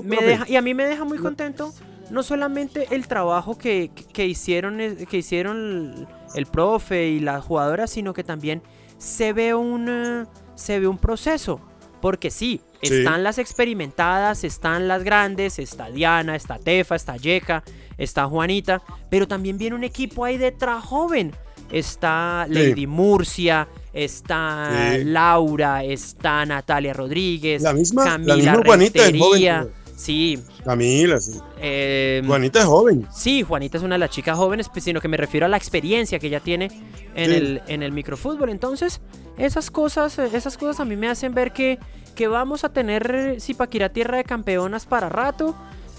[0.04, 1.74] me deja, y a mí me deja muy contento
[2.10, 8.24] no solamente el trabajo que, hicieron, que hicieron el, profe y las jugadoras, sino que
[8.24, 8.62] también
[8.98, 11.62] se ve un, se ve un proceso.
[12.02, 17.64] Porque sí, están las experimentadas, están las grandes, está Diana, está Tefa, está Yeka,
[17.98, 21.36] está Juanita, pero también viene un equipo ahí detrás joven.
[21.72, 29.70] Está Lady Murcia, está Laura, está Natalia Rodríguez, la misma, Camila la Juanita es joven.
[29.98, 30.40] Sí.
[30.64, 31.34] Camila, sí.
[31.60, 33.08] Eh, Juanita es joven.
[33.12, 35.58] Sí, Juanita es una de las chicas jóvenes, pues, sino que me refiero a la
[35.58, 36.70] experiencia que ella tiene
[37.16, 38.50] en, el, en el microfútbol.
[38.50, 39.02] Entonces,
[39.40, 41.80] esas cosas, esas cosas a mí me hacen ver que,
[42.14, 45.56] que vamos a tener Zipaquirá Tierra de Campeonas para rato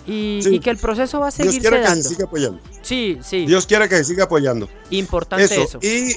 [0.09, 2.61] y, que el proceso va a seguir Dios quiera que se siga apoyando.
[2.83, 3.47] Sí, sí.
[3.47, 4.69] Dios quiera que se siga apoyando.
[4.91, 5.79] Importante eso.
[5.83, 6.17] Y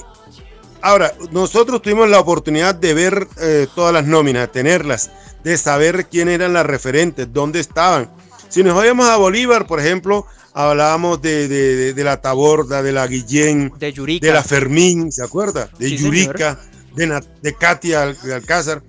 [0.81, 5.11] ahora, nosotros tuvimos la oportunidad de ver eh, todas las nóminas, de tenerlas,
[5.43, 8.09] de saber quién eran las referentes, dónde estaban.
[8.49, 13.91] Si nos vayamos a Bolívar, por ejemplo, hablábamos de, la Taborda, de la Guillén, de,
[13.91, 14.25] Yurica.
[14.25, 15.69] de la Fermín, ¿se acuerda?
[15.77, 16.59] De Yurica,
[16.95, 18.83] de, de Katia Alcázar.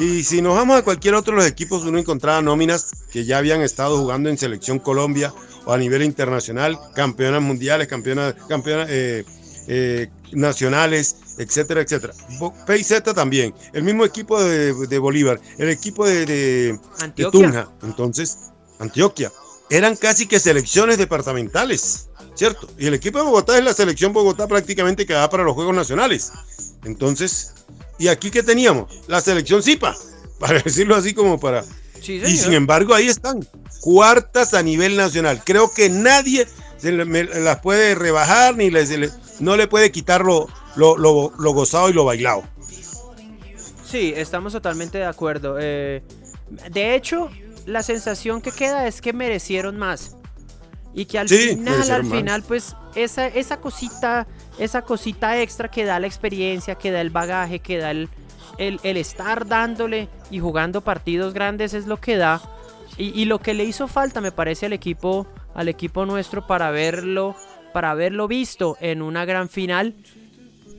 [0.00, 3.36] Y si nos vamos a cualquier otro de los equipos, uno encontraba nóminas que ya
[3.36, 5.34] habían estado jugando en Selección Colombia
[5.66, 9.26] o a nivel internacional, campeonas mundiales, campeonas, campeonas eh,
[9.68, 12.14] eh, nacionales, etcétera, etcétera.
[12.66, 16.78] PZ también, el mismo equipo de, Bolívar, el equipo de, de,
[17.30, 18.38] Tunja, entonces,
[18.78, 19.30] Antioquia.
[19.68, 22.70] Eran casi que selecciones departamentales, ¿cierto?
[22.78, 25.74] Y el equipo de Bogotá es la selección Bogotá prácticamente que va para los Juegos
[25.74, 26.32] Nacionales.
[26.84, 27.54] Entonces,
[27.98, 29.96] y aquí que teníamos la selección Zipa,
[30.38, 31.64] para decirlo así como para...
[32.06, 33.46] y sin embargo ahí están,
[33.80, 35.42] cuartas a nivel nacional.
[35.44, 36.46] Creo que nadie
[36.78, 38.90] se las puede rebajar ni les,
[39.40, 42.44] no le puede quitar lo, lo, gozado y lo bailado.
[43.84, 45.56] Sí, estamos totalmente de acuerdo.
[45.60, 46.02] Eh,
[46.70, 47.30] de hecho,
[47.66, 50.16] la sensación que queda es que merecieron más.
[50.94, 54.26] Y que al final, al final, pues esa, esa cosita
[54.60, 58.08] esa cosita extra que da la experiencia, que da el bagaje, que da el,
[58.58, 62.42] el, estar dándole y jugando partidos grandes es lo que da.
[62.98, 67.34] Y, lo que le hizo falta, me parece, al equipo, al equipo nuestro para verlo,
[67.72, 69.94] para haberlo visto en una gran final.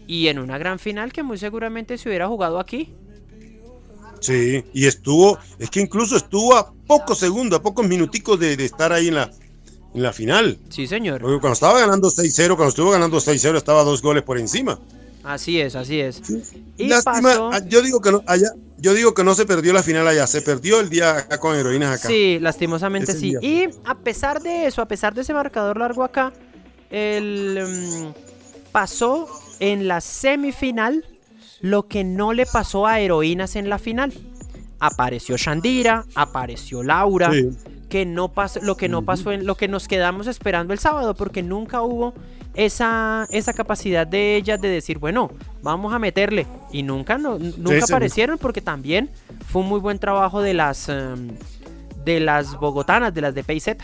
[0.06, 2.94] Y en una gran final que muy seguramente se hubiera jugado aquí.
[4.20, 8.66] Sí, y estuvo, es que incluso estuvo a pocos segundos, a pocos minuticos de, de
[8.66, 9.32] estar ahí en la,
[9.94, 10.58] en la final.
[10.70, 11.22] Sí, señor.
[11.22, 14.80] Porque cuando estaba ganando 6-0, cuando estuvo ganando 6-0, estaba dos goles por encima.
[15.24, 16.22] Así es, así es.
[16.78, 19.84] Y Lástima, ah, yo digo que no, allá, yo digo que no se perdió la
[19.84, 22.08] final allá, se perdió el día acá con heroínas acá.
[22.08, 23.36] Sí, lastimosamente sí.
[23.42, 26.34] Y a pesar de eso, a pesar de ese marcador largo acá,
[26.90, 29.28] el mm, pasó
[29.60, 31.06] en la semifinal
[31.62, 34.14] lo que no le pasó a Heroínas en la final.
[34.80, 37.32] Apareció Shandira, apareció Laura,
[37.92, 41.14] que no pasó, lo que no pasó en lo que nos quedamos esperando el sábado,
[41.14, 42.14] porque nunca hubo
[42.54, 45.30] esa, esa capacidad de ellas de decir, bueno,
[45.62, 46.48] vamos a meterle.
[46.72, 49.10] Y nunca, no, nunca aparecieron porque también
[49.46, 51.32] fue un muy buen trabajo de las, em,
[52.06, 53.78] de las bogotanas, de las de PZ.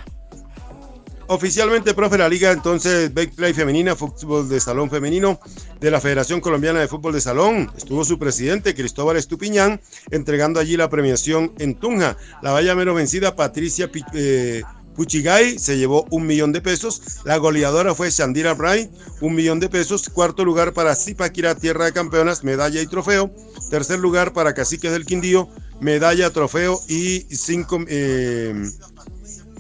[1.30, 5.41] Oficialmente, profe, la liga entonces Play Femenina, fútbol de salón femenino
[5.78, 7.69] de la Federación Colombiana de Fútbol de Salón.
[7.75, 12.15] Estuvo su presidente, Cristóbal Estupiñán, entregando allí la premiación en Tunja.
[12.41, 14.63] La valla menos vencida, Patricia eh,
[14.95, 17.01] Puchigay, se llevó un millón de pesos.
[17.25, 20.07] La goleadora fue Shandira Bray, un millón de pesos.
[20.07, 23.30] Cuarto lugar para Zipaquirá, Tierra de Campeonas, medalla y trofeo.
[23.69, 25.49] Tercer lugar para Caciques del Quindío,
[25.82, 28.55] medalla, trofeo y cinco, eh,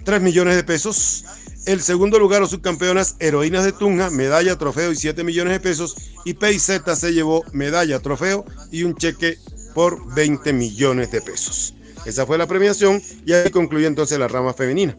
[0.05, 1.25] tres millones de pesos.
[1.67, 5.97] El segundo lugar, los subcampeonas Heroínas de Tunja, medalla, trofeo y 7 millones de pesos.
[6.23, 9.37] Y PIZ se llevó medalla, trofeo y un cheque
[9.75, 11.73] por 20 millones de pesos.
[12.05, 14.97] Esa fue la premiación y ahí concluye entonces la rama femenina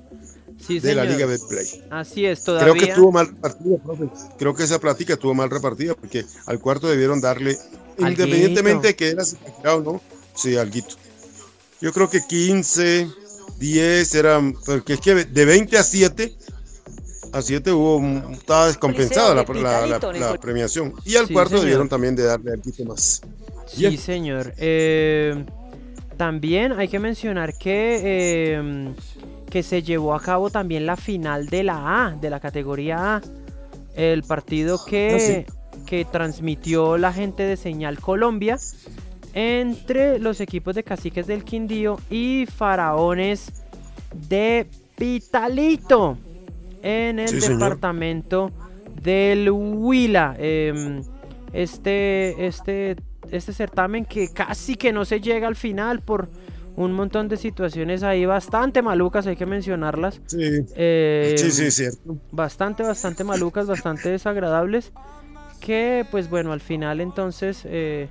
[0.69, 1.67] de la Liga Betplay.
[1.89, 2.71] Así es, todavía.
[2.71, 4.11] Creo que estuvo mal repartida, profe.
[4.39, 7.57] Creo que esa plática estuvo mal repartida porque al cuarto debieron darle,
[7.97, 10.03] independientemente de que era o no,
[10.35, 10.97] sí, alguito.
[11.81, 13.09] Yo creo que 15,
[13.59, 16.37] 10 eran, porque es que de 20 a 7
[17.33, 19.45] a 7 hubo, estaba descompensada la,
[20.41, 20.95] premiación.
[21.05, 23.23] Y al cuarto debieron también de darle al más.
[23.67, 24.55] Sí, señor.
[24.59, 25.45] Eh,
[26.17, 28.95] también hay que mencionar que, eh,
[29.51, 33.23] que se llevó a cabo también la final de la A, de la categoría A.
[33.95, 38.59] El partido que, ah, que transmitió la gente de Señal Colombia
[39.35, 43.53] entre los equipos de Caciques del Quindío y Faraones
[44.29, 44.67] de
[44.97, 46.17] Pitalito
[46.83, 48.51] en el departamento
[49.03, 50.37] del Huila.
[50.39, 51.03] Em,
[51.53, 52.97] este, este,
[53.31, 56.29] este certamen que casi que no se llega al final por
[56.77, 60.21] un montón de situaciones ahí bastante malucas, hay que mencionarlas.
[60.27, 62.17] Sí, em, sí, sí, cierto.
[62.31, 64.93] Bastante, bastante malucas, bastante desagradables.
[65.61, 68.09] Que pues bueno, al final entonces eh,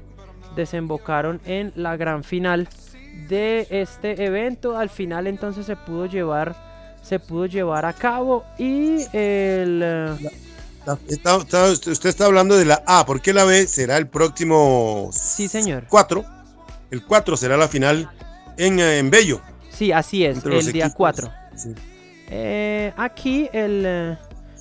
[0.58, 2.68] desembocaron en la gran final
[3.30, 4.78] de este evento.
[4.78, 6.67] Al final entonces se pudo llevar
[7.08, 9.82] se pudo llevar a cabo y el...
[9.84, 10.32] Eh,
[10.86, 15.10] usted está hablando de la A, porque la B será el próximo...
[15.14, 15.86] Sí, señor.
[15.90, 16.26] 4.
[16.92, 18.10] El 4 será la final
[18.58, 19.42] en, eh, en Bello.
[19.70, 21.32] Sí, así es, el día 4.
[22.30, 24.18] Eh, aquí, el,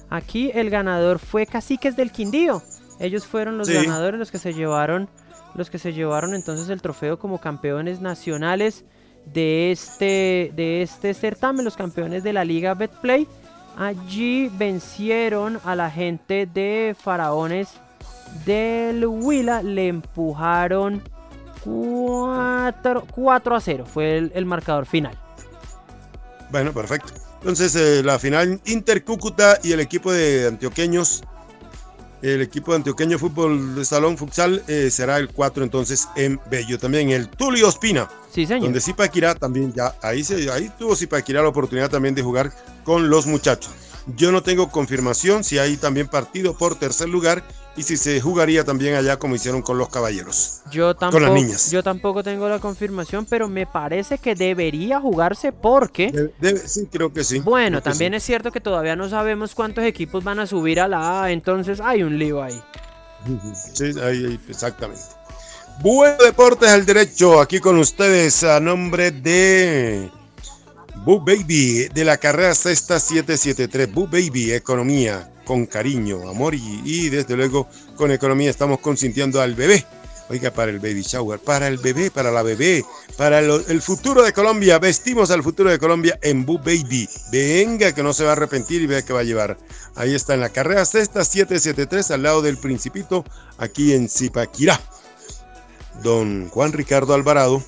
[0.09, 2.62] aquí el ganador fue Caciques del Quindío.
[3.01, 5.09] Ellos fueron los ganadores, los que se llevaron,
[5.55, 8.84] los que se llevaron entonces el trofeo como campeones nacionales
[9.27, 13.27] de este, de este certamen, los campeones de la liga Betplay.
[13.77, 17.68] Allí vencieron a la gente de Faraones
[18.47, 21.03] del Huila, le empujaron
[21.64, 25.18] 4, 4 a 0, fue el, marcador final.
[26.51, 27.12] Bueno, perfecto.
[27.41, 31.22] Entonces, eh, la final Inter Cúcuta y el equipo de antioqueños
[32.23, 36.79] el equipo de Antioqueño Fútbol de Salón Futsal eh, será el 4 entonces en Bello.
[36.79, 38.09] También el Tulio Espina.
[38.31, 38.64] Sí, señor.
[38.64, 42.53] Donde Zipaquirá también ya, ahí, se, ahí tuvo Zipaquirá la oportunidad también de jugar
[42.85, 43.73] con los muchachos.
[44.17, 47.43] Yo no tengo confirmación si hay también partido por tercer lugar
[47.77, 50.62] y si se jugaría también allá como hicieron con los caballeros.
[50.70, 51.70] Yo tampoco, con las niñas.
[51.70, 56.33] Yo tampoco tengo la confirmación, pero me parece que debería jugarse porque...
[56.64, 57.41] sí, creo que sí.
[57.41, 61.24] Bueno, también es cierto que todavía no sabemos cuántos equipos van a subir a la
[61.24, 62.61] A, entonces hay un lío ahí.
[63.74, 65.03] Sí, ahí, exactamente.
[65.83, 70.11] Buen Deportes al Derecho, aquí con ustedes a nombre de
[71.05, 73.93] Boo Baby de la carrera sexta 773.
[73.93, 79.86] Boo Baby, economía con cariño, amor y, desde luego con economía estamos consintiendo al bebé.
[80.28, 82.84] Oiga, para el baby shower, para el bebé, para la bebé,
[83.16, 84.80] para el, futuro de Colombia.
[84.80, 87.09] Vestimos al futuro de Colombia en Boo Baby.
[87.30, 89.57] Venga, que no se va a arrepentir y vea que va a llevar.
[89.94, 93.24] Ahí está en la carrera sexta 773 al lado del Principito,
[93.57, 94.80] aquí en Zipaquirá.
[96.03, 97.62] Don Juan Ricardo Alvarado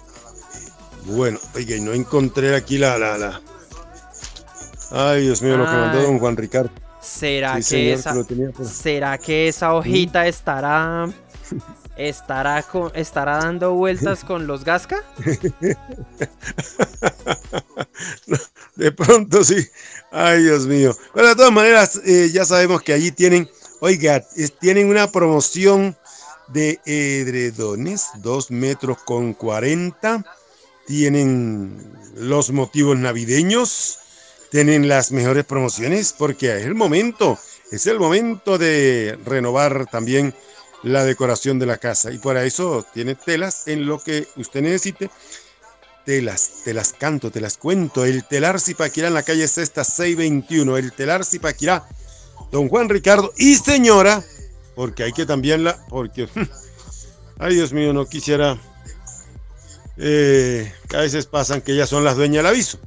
[1.08, 3.40] bueno, oiga, no encontré aquí la, la, la.
[4.90, 6.70] Ay, Dios mío, lo que mandó don Juan Ricardo.
[7.08, 8.14] ¿Será, que, esa,
[8.64, 11.08] ¿será que esa hojita estará
[11.96, 15.02] estará estará dando vueltas con los Gasca?
[18.76, 19.66] de pronto sí.
[20.10, 20.96] Ay, Dios mío.
[21.14, 23.48] Pero de todas maneras, eh, ya sabemos que allí tienen,
[23.80, 24.24] oiga,
[24.60, 25.96] tienen una promoción
[26.48, 30.24] de edredones, 2 metros con 40
[30.88, 33.98] tienen los motivos navideños,
[34.50, 37.38] tienen las mejores promociones, porque es el momento,
[37.70, 40.34] es el momento de renovar también
[40.82, 42.10] la decoración de la casa.
[42.12, 45.10] Y para eso tiene telas en lo que usted necesite.
[46.04, 48.04] Telas, te las canto, te las cuento.
[48.04, 50.76] El telar Zipaquirá en la calle Sexta 621.
[50.78, 51.86] El telar Zipaquirá.
[52.50, 54.24] Don Juan Ricardo y señora,
[54.74, 56.28] porque hay que también la, porque,
[57.38, 58.58] ay Dios mío, no quisiera,
[59.98, 62.78] eh, a veces pasan que ellas son las dueñas del aviso.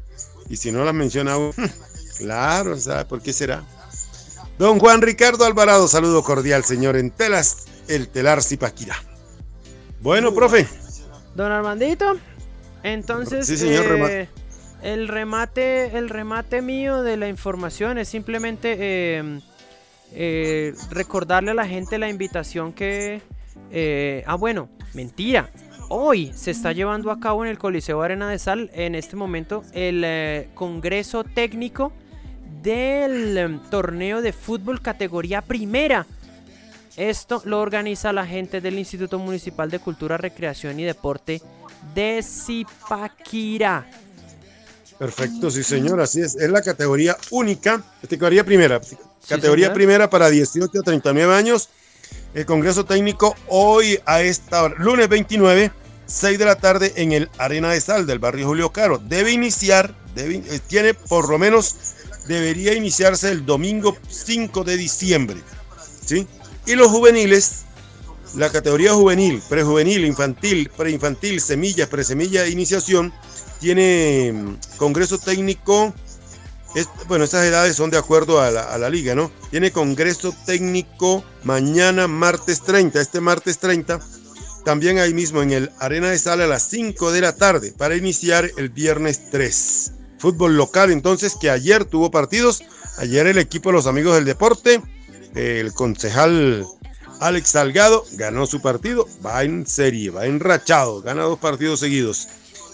[0.52, 1.38] Y si no las menciona
[2.18, 3.64] claro, ¿sabe por qué será?
[4.60, 8.96] Don Juan Ricardo Alvarado, saludo cordial, señor, en telas el telar Zipaquirá.
[10.02, 10.68] Bueno, profe.
[11.36, 12.18] Don Armandito,
[12.84, 14.28] entonces eh,
[14.84, 19.40] el remate, el remate mío de la información es simplemente eh,
[20.12, 23.22] eh, recordarle a la gente la invitación que,
[24.28, 25.50] ah bueno, mentira.
[25.94, 29.66] Hoy se está llevando a cabo en el Coliseo Arena de Sal en este momento
[29.74, 31.92] el Congreso Técnico
[32.64, 36.08] del torneo de fútbol categoría primera
[36.96, 41.42] esto lo organiza la gente del Instituto Municipal de Cultura, Recreación y Deporte
[41.94, 43.86] de Zipaquirá.
[44.98, 46.36] Perfecto, sí señor, así es.
[46.36, 48.80] Es la categoría única, categoría primera.
[49.28, 51.70] Categoría primera para 18 a 39 años.
[52.34, 55.72] El Congreso Técnico hoy a esta hora, lunes 29,
[56.12, 58.98] 6 de la tarde en el Arena de Sal del barrio Julio Caro.
[58.98, 61.76] Debe iniciar, eh, tiene por lo menos,
[62.28, 65.38] debería iniciarse el domingo 5 de diciembre.
[66.06, 66.28] ¿Sí?
[66.66, 67.62] Y los juveniles,
[68.36, 73.14] la categoría juvenil, prejuvenil, infantil, preinfantil, semilla, presemilla iniciación,
[73.60, 75.94] tiene mm, congreso técnico.
[77.08, 79.32] bueno, estas edades son de acuerdo a la, liga, ¿no?
[79.50, 83.00] Tiene congreso técnico mañana, martes 30.
[83.00, 84.00] Este martes 30,
[84.64, 87.96] también ahí mismo en el Arena de Sala a las 5 de la tarde, para
[87.96, 89.92] iniciar el viernes 3.
[90.18, 92.64] Fútbol local, entonces, que ayer tuvo partidos.
[92.98, 94.82] Ayer el equipo de los amigos del deporte
[95.36, 96.66] el concejal
[97.20, 102.28] Alex Salgado ganó su partido, va en serie, va enrachado, gana dos partidos seguidos.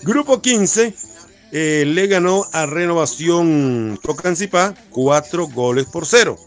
[0.03, 0.93] Grupo 15
[1.51, 6.37] eh, le ganó a Renovación Tocancipá cuatro goles por cero.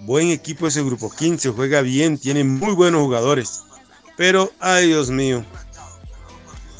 [0.00, 3.62] Buen equipo ese grupo 15, juega bien, tiene muy buenos jugadores.
[4.16, 5.44] Pero, ay Dios mío,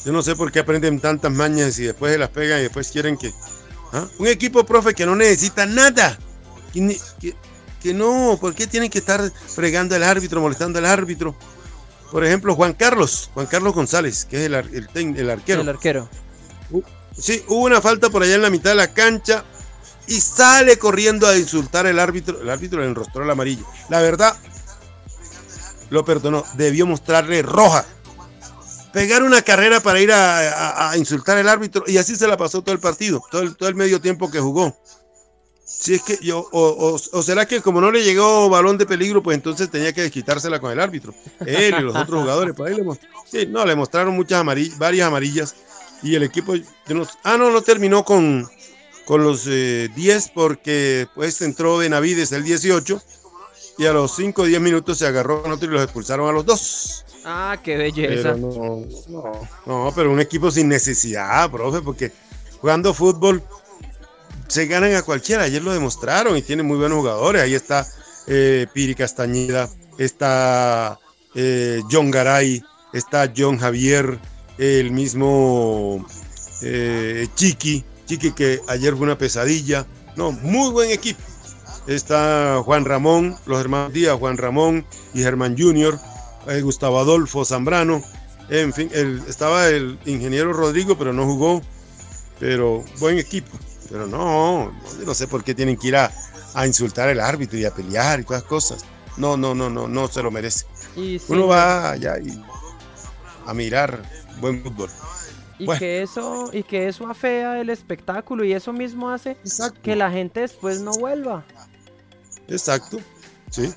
[0.05, 2.91] yo no sé por qué aprenden tantas mañas y después se las pegan y después
[2.91, 3.33] quieren que...
[3.93, 4.07] ¿ah?
[4.19, 6.19] Un equipo, profe, que no necesita nada.
[6.73, 7.35] que,
[7.83, 11.37] que no, ¿por qué tienen que estar fregando al árbitro, molestando al árbitro?
[12.11, 15.61] Por ejemplo, Juan Carlos, Juan Carlos González, que es el, el, arquero.
[15.61, 16.09] El arquero.
[16.71, 16.83] Uh,
[17.17, 19.45] sí, hubo una falta por allá en la mitad de la cancha
[20.07, 22.41] y sale corriendo a insultar al árbitro.
[22.41, 23.67] El árbitro le enrostró el amarillo.
[23.89, 24.37] La verdad,
[25.91, 26.45] lo perdonó.
[26.55, 27.85] Debió mostrarle roja.
[28.93, 32.75] Pegar una carrera para ir a, insultar al árbitro y así se la pasó todo
[32.75, 34.75] el partido, todo todo el medio tiempo que jugó.
[35.67, 39.35] Si es que yo, o, será que como no le llegó balón de peligro, pues
[39.35, 41.13] entonces tenía que desquitársela con el árbitro.
[41.45, 42.85] Él y los otros jugadores, por ahí le,
[43.31, 45.57] sí, no, le mostraron muchas amarillas, varias amarillas.
[46.03, 46.55] Y el equipo,
[47.25, 48.49] ah, no, no terminó con,
[49.05, 53.03] con los 10 eh, porque pues entró Benavides el 18
[53.79, 56.33] y a los 5 o 10 minutos se agarró con otro y los expulsaron a
[56.33, 57.05] los dos.
[57.25, 58.35] Ah, qué belleza.
[58.37, 62.13] no, no, no, pero un equipo sin necesidad, profe, porque
[62.61, 63.43] jugando fútbol
[64.49, 65.45] se ganan a cualquiera.
[65.45, 67.43] Ayer lo demostraron y tienen muy buenos jugadores.
[67.43, 67.87] Ahí está
[68.27, 69.69] eh, Piri Castañeda,
[69.99, 70.99] está
[71.35, 72.63] eh, John Garay,
[72.93, 74.19] está John Javier,
[74.59, 76.05] el mismo
[76.63, 79.87] eh, Chiqui, Chiqui que ayer fue una pesadilla.
[80.17, 81.21] No, muy buen equipo.
[81.87, 84.85] Está Juan Ramón, los hermanos Díaz, Juan Ramón
[85.15, 85.99] y Germán Junior,
[86.63, 88.03] Gustavo Adolfo Zambrano.
[88.49, 88.91] En fin,
[89.29, 91.63] estaba el ingeniero Rodrigo, pero no jugó.
[92.41, 93.57] Pero buen equipo.
[93.89, 94.73] Pero no,
[95.05, 96.11] no sé por qué tienen que ir a,
[96.67, 98.85] insultar al árbitro y a pelear y todas cosas.
[99.17, 100.67] No, no, no, no, no se lo merece.
[101.29, 102.43] Uno va allá y
[103.47, 104.03] a mirar
[104.41, 104.91] buen fútbol.
[105.59, 109.37] Y que eso, y que eso afea el espectáculo y eso mismo hace
[109.83, 111.45] que la gente después no vuelva.
[112.49, 112.99] Exacto,
[113.51, 113.73] sí.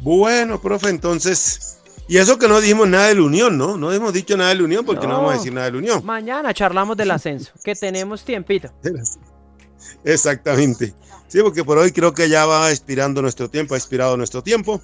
[0.00, 3.76] Bueno, profe, entonces, y eso que no dijimos nada de la Unión, ¿no?
[3.76, 5.72] No hemos dicho nada de la Unión porque no, no vamos a decir nada de
[5.72, 6.04] la Unión.
[6.04, 8.70] Mañana charlamos del ascenso, que tenemos tiempito.
[10.04, 10.94] Exactamente.
[11.28, 14.80] Sí, porque por hoy creo que ya va expirando nuestro tiempo, ha expirado nuestro tiempo.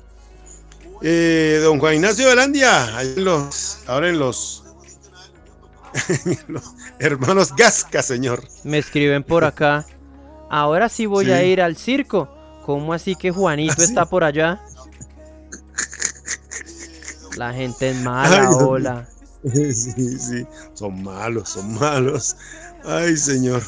[1.02, 4.64] Eh, don Juan Ignacio Velandia, los, ahora en los,
[6.98, 8.42] hermanos Gasca, señor.
[8.62, 9.86] Me escriben por acá.
[10.50, 12.33] Ahora sí voy a ir al circo.
[12.64, 14.60] ¿Cómo así que Juanito ¿Ah, está por allá?
[17.36, 19.08] La gente es mala, hola.
[19.44, 22.34] Sí, sí, son malos, son malos.
[22.82, 23.62] Ay, señor.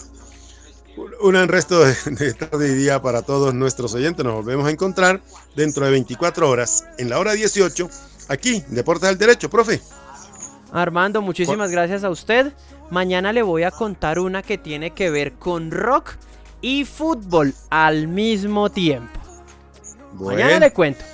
[1.20, 4.24] un resto de, de tarde y día para todos nuestros oyentes.
[4.24, 5.20] Nos volvemos a encontrar
[5.55, 7.90] dentro de 24 horas, en la hora 18,
[8.28, 9.82] aquí, Deportes del Derecho, profe.
[10.72, 12.55] Armando, muchísimas gracias a usted.
[12.90, 16.16] Mañana le voy a contar una que tiene que ver con rock
[16.61, 19.20] y fútbol al mismo tiempo.
[20.14, 21.04] Mañana le cuento.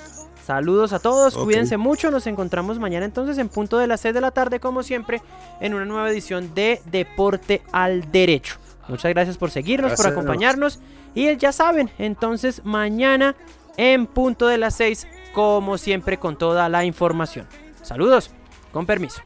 [0.45, 4.19] Saludos a todos, cuídense mucho, nos encontramos mañana entonces en punto de las 6 de
[4.19, 5.21] la tarde como siempre
[5.61, 8.57] en una nueva edición de Deporte al Derecho.
[8.89, 10.79] Muchas gracias por seguirnos, por acompañarnos
[11.15, 13.37] y ya saben, entonces mañana
[13.77, 17.47] en punto de las 6 como siempre con toda la información.
[17.81, 18.31] Saludos,
[18.73, 19.21] con permiso.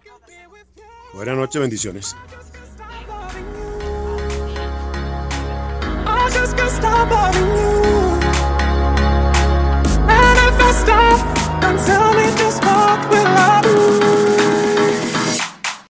[1.15, 2.15] Buenas noches, bendiciones.
[6.27, 8.19] I just can't stop loving you.
[10.11, 14.16] And if I stop, then tell me just what will I do?